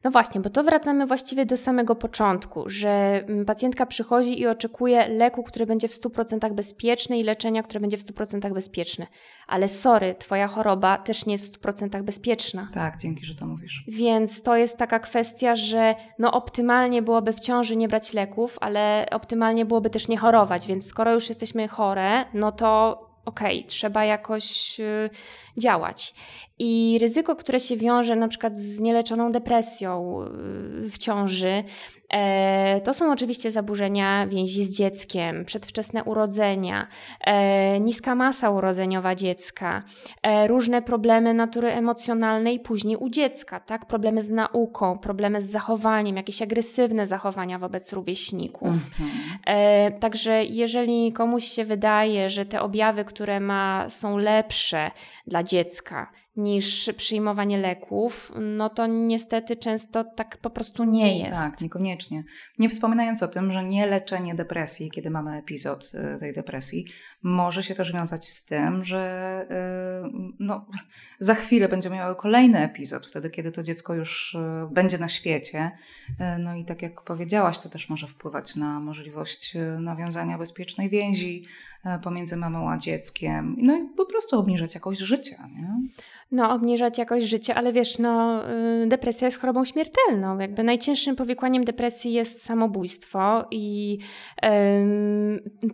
[0.04, 5.08] No właśnie, bo to wracamy właściwie do samego początku, że mm, pacjentka przychodzi i oczekuje
[5.08, 9.06] leku, który będzie w 100% bezpieczny i leczenia, które będzie w 100% bezpieczne.
[9.46, 12.68] Ale sorry, twoja choroba też nie jest w 100% bezpieczna.
[12.74, 13.84] Tak, dzięki, że to mówisz.
[13.88, 19.06] Więc to jest taka kwestia, że no optymalnie byłoby w ciąży nie brać leków, ale
[19.10, 24.04] optymalnie byłoby też nie chorować, więc skoro już jesteśmy chore, no to okej, okay, trzeba
[24.04, 25.10] jakoś y,
[25.56, 26.14] działać.
[26.58, 31.64] I ryzyko, które się wiąże na przykład z nieleczoną depresją y, w ciąży,
[32.84, 36.86] to są oczywiście zaburzenia więzi z dzieckiem, przedwczesne urodzenia,
[37.20, 39.82] e, niska masa urodzeniowa dziecka,
[40.22, 43.86] e, różne problemy natury emocjonalnej później u dziecka, tak?
[43.86, 48.68] problemy z nauką, problemy z zachowaniem, jakieś agresywne zachowania wobec rówieśników.
[48.68, 50.00] Mhm.
[50.00, 54.90] Także jeżeli komuś się wydaje, że te objawy, które ma, są lepsze
[55.26, 61.32] dla dziecka niż przyjmowanie leków, no to niestety często tak po prostu nie jest.
[61.32, 62.24] Tak, niekoniecznie.
[62.58, 66.86] Nie wspominając o tym, że nie leczenie depresji, kiedy mamy epizod y, tej depresji,
[67.22, 69.46] może się też wiązać z tym, że
[70.04, 70.66] y, no,
[71.18, 74.38] za chwilę będziemy miały kolejny epizod, wtedy kiedy to dziecko już y,
[74.70, 75.70] będzie na świecie.
[76.38, 81.44] No i tak jak powiedziałaś, to też może wpływać na możliwość nawiązania bezpiecznej więzi
[82.02, 85.48] pomiędzy mamą a dzieckiem, no i po prostu obniżać jakość życia.
[85.56, 85.68] Nie?
[86.34, 88.42] no, obniżać jakość życia, ale wiesz, no,
[88.82, 90.38] y, depresja jest chorobą śmiertelną.
[90.38, 93.98] Jakby najcięższym powikłaniem depresji jest samobójstwo i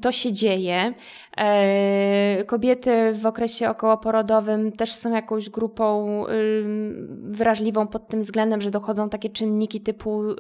[0.01, 0.95] to się dzieje.
[1.37, 6.07] E, kobiety w okresie okołoporodowym też są jakąś grupą
[7.23, 10.37] wrażliwą pod tym względem, że dochodzą takie czynniki typu y,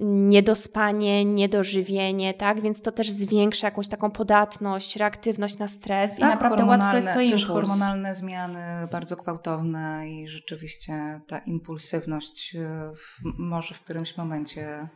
[0.00, 2.60] niedospanie, niedożywienie, tak?
[2.60, 7.14] Więc to też zwiększa jakąś taką podatność, reaktywność na stres tak, i naprawdę łatwo jest
[7.14, 7.42] to impuls.
[7.42, 12.92] Też hormonalne zmiany bardzo gwałtowne i rzeczywiście ta impulsywność e,
[13.38, 14.88] może w którymś momencie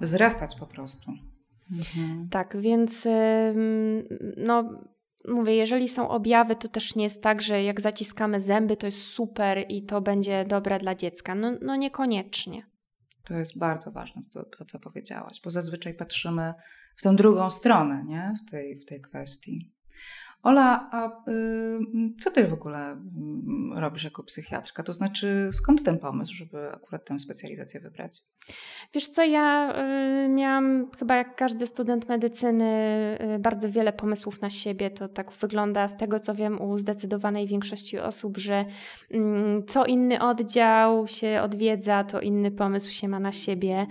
[0.00, 1.12] wzrastać po prostu.
[1.72, 2.28] Mhm.
[2.30, 3.08] Tak, więc
[4.36, 4.64] no
[5.28, 9.02] mówię, jeżeli są objawy, to też nie jest tak, że jak zaciskamy zęby, to jest
[9.02, 11.34] super i to będzie dobre dla dziecka.
[11.34, 12.75] No, no niekoniecznie.
[13.26, 16.54] To jest bardzo ważne, to, to, co powiedziałaś, bo zazwyczaj patrzymy
[16.96, 18.34] w tą drugą stronę nie?
[18.42, 19.75] W, tej, w tej kwestii.
[20.42, 21.24] Ola, a
[22.20, 22.96] co ty w ogóle
[23.74, 24.82] robisz jako psychiatrka?
[24.82, 28.22] To znaczy, skąd ten pomysł, żeby akurat tę specjalizację wybrać?
[28.94, 29.74] Wiesz co, ja
[30.24, 32.64] y, miałam chyba jak każdy student medycyny
[33.36, 34.90] y, bardzo wiele pomysłów na siebie.
[34.90, 38.64] To tak wygląda z tego, co wiem u zdecydowanej większości osób, że
[39.68, 43.86] co inny oddział się odwiedza, to inny pomysł się ma na siebie.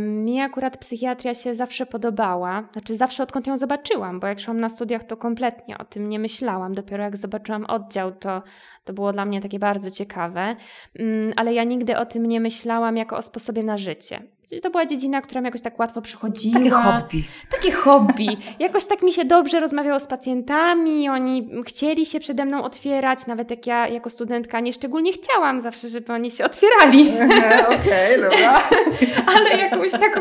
[0.00, 4.68] Mi akurat psychiatria się zawsze podobała, znaczy zawsze odkąd ją zobaczyłam, bo jak szłam na
[4.68, 6.74] studiach, to kompletnie o tym nie myślałam.
[6.74, 8.42] Dopiero jak zobaczyłam oddział, to,
[8.84, 10.56] to było dla mnie takie bardzo ciekawe,
[10.98, 14.22] mm, ale ja nigdy o tym nie myślałam jako o sposobie na życie.
[14.62, 16.58] To była dziedzina, która mi jakoś tak łatwo przychodziła.
[16.58, 17.24] Takie hobby.
[17.50, 18.26] Takie hobby.
[18.58, 23.50] Jakoś tak mi się dobrze rozmawiało z pacjentami, oni chcieli się przede mną otwierać, nawet
[23.50, 27.10] jak ja jako studentka nie szczególnie chciałam zawsze, żeby oni się otwierali.
[27.10, 28.60] Okej, okay, dobra.
[29.36, 30.20] Ale jakąś taką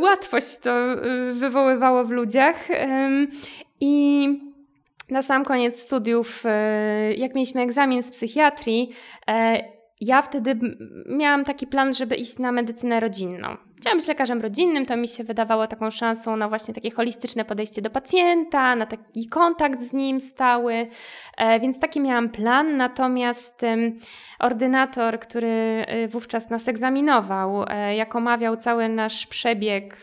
[0.00, 2.68] łatwość to y, wywoływało w ludziach.
[3.80, 4.28] I
[5.10, 8.90] na sam koniec studiów, y, jak mieliśmy egzamin z psychiatrii,
[9.28, 9.62] e,
[10.00, 10.60] ja wtedy
[11.08, 13.56] miałam taki plan, żeby iść na medycynę rodzinną.
[13.80, 17.82] Chciałam być lekarzem rodzinnym, to mi się wydawało taką szansą na właśnie takie holistyczne podejście
[17.82, 20.86] do pacjenta, na taki kontakt z nim stały,
[21.36, 22.76] e, więc taki miałam plan.
[22.76, 23.62] Natomiast
[24.38, 29.96] ordynator, który e, wówczas nas egzaminował, e, jak omawiał cały nasz przebieg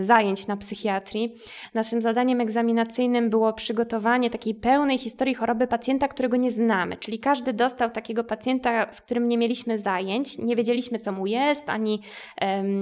[0.00, 1.34] zajęć na psychiatrii,
[1.74, 6.96] naszym zadaniem egzaminacyjnym było przygotowanie takiej pełnej historii choroby pacjenta, którego nie znamy.
[6.96, 11.68] Czyli każdy dostał takiego pacjenta, z którym nie mieliśmy zajęć, nie wiedzieliśmy, co mu jest,
[11.68, 12.00] ani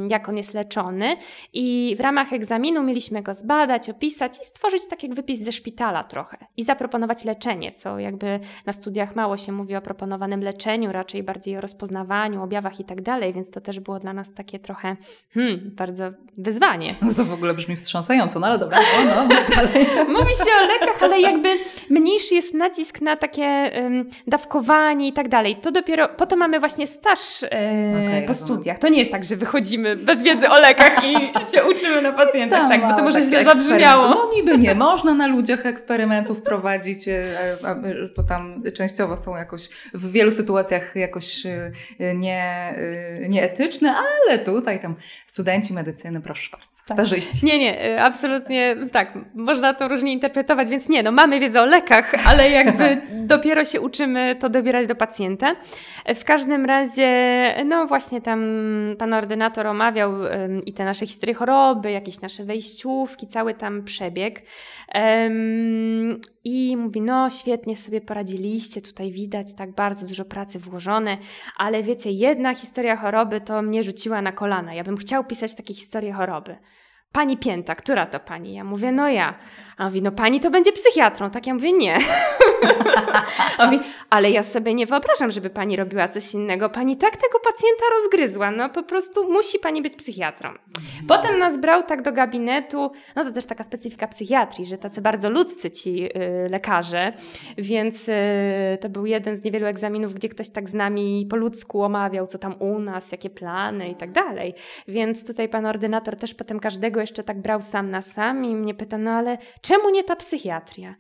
[0.09, 1.17] jak jak on jest leczony
[1.53, 6.05] i w ramach egzaminu mieliśmy go zbadać, opisać i stworzyć tak jak wypis ze szpitala
[6.05, 11.23] trochę i zaproponować leczenie, co jakby na studiach mało się mówi o proponowanym leczeniu, raczej
[11.23, 14.97] bardziej o rozpoznawaniu, objawach i tak dalej, więc to też było dla nas takie trochę
[15.35, 16.05] hmm, bardzo
[16.39, 16.97] wyzwanie.
[17.03, 19.87] No to w ogóle brzmi wstrząsająco, no ale dobra, no, no dalej.
[20.09, 21.49] mówi się o lekach, ale jakby
[21.91, 25.57] mniejszy jest nacisk na takie um, dawkowanie i tak dalej.
[25.57, 27.51] To dopiero, po to mamy właśnie staż um,
[28.05, 28.35] okay, po rozumiem.
[28.35, 28.79] studiach.
[28.79, 31.15] To nie jest tak, że wychodzimy bez bez wiedzy o lekach i
[31.53, 32.69] się uczymy na pacjentach.
[32.69, 34.09] Tak, bo to może źle zabrzmiało.
[34.09, 37.37] No niby nie, można na ludziach eksperymentów prowadzić, e,
[38.17, 41.71] bo tam częściowo są jakoś w wielu sytuacjach jakoś e,
[42.15, 42.75] nie,
[43.29, 44.95] nieetyczne, ale tutaj tam
[45.27, 46.97] studenci medycyny, proszę bardzo, tak.
[46.97, 47.47] starzyści.
[47.47, 52.15] Nie, nie, absolutnie tak, można to różnie interpretować, więc nie, no mamy wiedzę o lekach,
[52.27, 53.03] ale jakby
[53.35, 55.57] dopiero się uczymy to dobierać do pacjenta.
[56.15, 57.09] W każdym razie,
[57.65, 58.45] no właśnie tam
[58.99, 60.04] pan ordynator omawiał
[60.67, 64.43] i te nasze historie choroby, jakieś nasze wejściówki, cały tam przebieg.
[66.45, 71.19] I mówi, no świetnie sobie poradziliście, tutaj widać tak bardzo dużo pracy włożone,
[71.57, 74.75] ale wiecie, jedna historia choroby to mnie rzuciła na kolana.
[74.75, 76.57] Ja bym chciał pisać takie historie choroby.
[77.15, 78.55] Pani Pięta, która to pani?
[78.55, 79.35] Ja mówię, no ja.
[79.77, 81.31] A on mówi, no pani to będzie psychiatrą.
[81.31, 81.99] Tak ja mówię, nie.
[83.59, 86.71] on mówi, ale ja sobie nie wyobrażam, żeby pani robiła coś innego.
[86.71, 88.51] Pani tak tego pacjenta rozgryzła.
[88.51, 90.51] No po prostu musi pani być psychiatrą.
[91.09, 92.93] Potem nas brał tak do gabinetu.
[93.17, 96.11] No to też taka specyfika psychiatrii, że tacy bardzo ludzcy ci y,
[96.51, 97.13] lekarze.
[97.59, 98.13] Więc y,
[98.81, 102.39] to był jeden z niewielu egzaminów, gdzie ktoś tak z nami po ludzku omawiał, co
[102.39, 104.55] tam u nas, jakie plany i tak dalej.
[104.89, 108.75] Więc tutaj pan ordynator też potem każdego jeszcze tak brał sam na sam i mnie
[108.75, 110.95] pyta, no ale czemu nie ta psychiatria?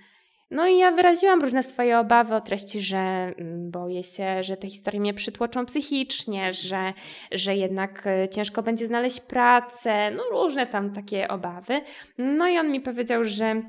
[0.51, 4.69] No i ja wyraziłam różne swoje obawy o treści, że mm, boję się, że te
[4.69, 6.93] historie mnie przytłoczą psychicznie, że,
[7.33, 11.81] że jednak e, ciężko będzie znaleźć pracę, no różne tam takie obawy.
[12.19, 13.63] No i on mi powiedział, że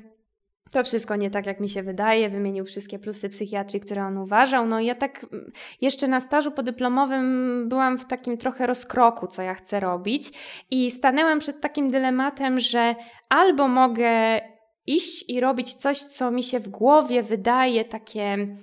[0.70, 2.28] to wszystko nie tak, jak mi się wydaje.
[2.28, 4.66] Wymienił wszystkie plusy psychiatrii, które on uważał.
[4.66, 9.54] No ja tak mm, jeszcze na stażu podyplomowym byłam w takim trochę rozkroku, co ja
[9.54, 10.32] chcę robić,
[10.70, 12.94] i stanęłam przed takim dylematem, że
[13.28, 14.40] albo mogę
[14.86, 18.56] iść i robić coś, co mi się w głowie wydaje takie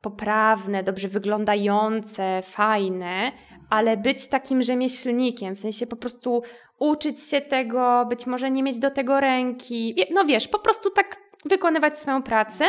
[0.00, 3.32] poprawne, dobrze wyglądające, fajne,
[3.70, 6.42] ale być takim rzemieślnikiem, w sensie po prostu
[6.78, 9.96] uczyć się tego, być może nie mieć do tego ręki.
[10.10, 12.64] No wiesz, po prostu tak wykonywać swoją pracę,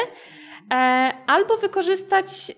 [0.73, 0.75] e,
[1.27, 2.53] albo wykorzystać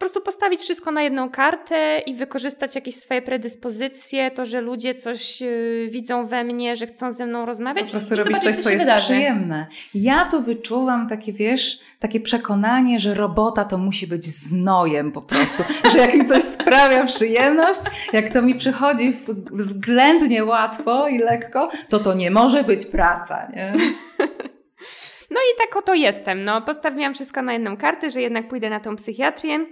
[0.00, 4.94] po prostu postawić wszystko na jedną kartę i wykorzystać jakieś swoje predyspozycje, to, że ludzie
[4.94, 7.84] coś yy, widzą we mnie, że chcą ze mną rozmawiać.
[7.84, 9.02] Po prostu robić coś, co jest wydarzy.
[9.02, 9.66] przyjemne.
[9.94, 15.62] Ja tu wyczuwam takie, wiesz, takie przekonanie, że robota to musi być znojem po prostu,
[15.92, 17.80] że jak mi coś sprawia przyjemność,
[18.12, 19.16] jak to mi przychodzi
[19.52, 23.72] względnie łatwo i lekko, to to nie może być praca, nie?
[25.30, 26.44] No i tak oto jestem.
[26.44, 29.66] No, postawiłam wszystko na jedną kartę, że jednak pójdę na tą psychiatrię.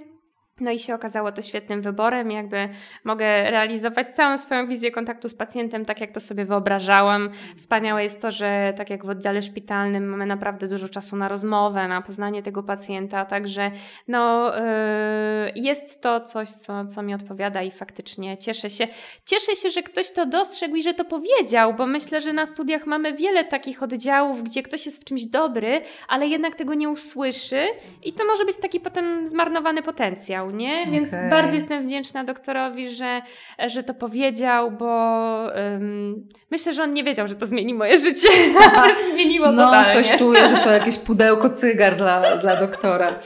[0.61, 2.69] No i się okazało to świetnym wyborem, jakby
[3.05, 7.31] mogę realizować całą swoją wizję kontaktu z pacjentem, tak jak to sobie wyobrażałam.
[7.57, 11.89] Wspaniałe jest to, że tak jak w oddziale szpitalnym mamy naprawdę dużo czasu na rozmowę,
[11.89, 13.71] na poznanie tego pacjenta, także
[14.09, 18.89] no, yy, jest to coś, co, co mi odpowiada i faktycznie cieszę się.
[19.25, 22.87] Cieszę się, że ktoś to dostrzegł i że to powiedział, bo myślę, że na studiach
[22.87, 27.67] mamy wiele takich oddziałów, gdzie ktoś jest w czymś dobry, ale jednak tego nie usłyszy
[28.05, 30.87] i to może być taki potem zmarnowany potencjał nie?
[30.87, 31.31] Więc okay.
[31.31, 33.23] bardzo jestem wdzięczna doktorowi, że,
[33.67, 38.29] że to powiedział, bo um, myślę, że on nie wiedział, że to zmieni moje życie,
[38.77, 39.95] ale zmieniło no, totalnie.
[39.95, 43.19] No, coś czuję, że to jakieś pudełko cygar dla, dla doktora.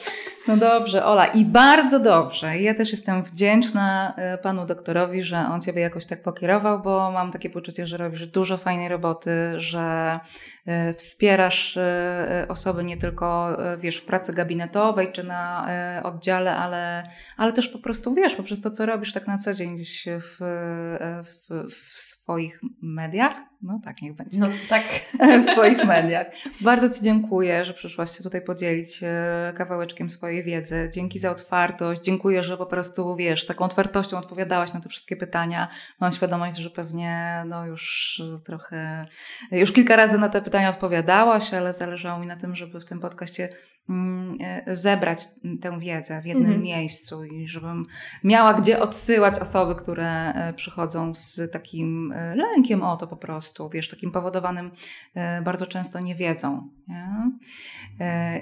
[0.48, 1.26] No dobrze, Ola.
[1.26, 2.58] I bardzo dobrze.
[2.58, 7.30] Ja też jestem wdzięczna e, panu doktorowi, że on ciebie jakoś tak pokierował, bo mam
[7.30, 10.20] takie poczucie, że robisz dużo fajnej roboty, że
[10.96, 15.68] wspierasz e, osoby nie tylko, wiesz, w pracy gabinetowej czy na
[16.02, 19.74] oddziale, ale, ale też po prostu, wiesz, poprzez to, co robisz tak na co dzień
[19.74, 20.36] gdzieś w,
[21.24, 23.34] w, w swoich mediach.
[23.62, 24.38] No tak, niech będzie.
[24.38, 24.82] No tak.
[25.40, 26.26] w swoich mediach.
[26.60, 29.00] Bardzo Ci dziękuję, że przyszłaś się tutaj podzielić
[29.54, 30.90] kawałeczkiem swojej wiedzy.
[30.92, 32.00] Dzięki za otwartość.
[32.00, 35.68] Dziękuję, że po prostu, wiesz, taką otwartością odpowiadałaś na te wszystkie pytania.
[36.00, 39.06] Mam świadomość, że pewnie no już trochę,
[39.52, 43.00] już kilka razy na te pytania odpowiadałaś, ale zależało mi na tym, żeby w tym
[43.00, 43.48] podcaście
[43.88, 45.24] mm, e, zebrać
[45.60, 46.62] tę wiedzę w jednym mhm.
[46.62, 47.86] miejscu i żebym
[48.24, 53.68] miała gdzie odsyłać osoby, które e, przychodzą z takim e, lękiem o to po prostu,
[53.68, 54.70] wiesz, takim powodowanym
[55.44, 56.68] bardzo często niewiedzą.
[56.88, 57.32] Nie?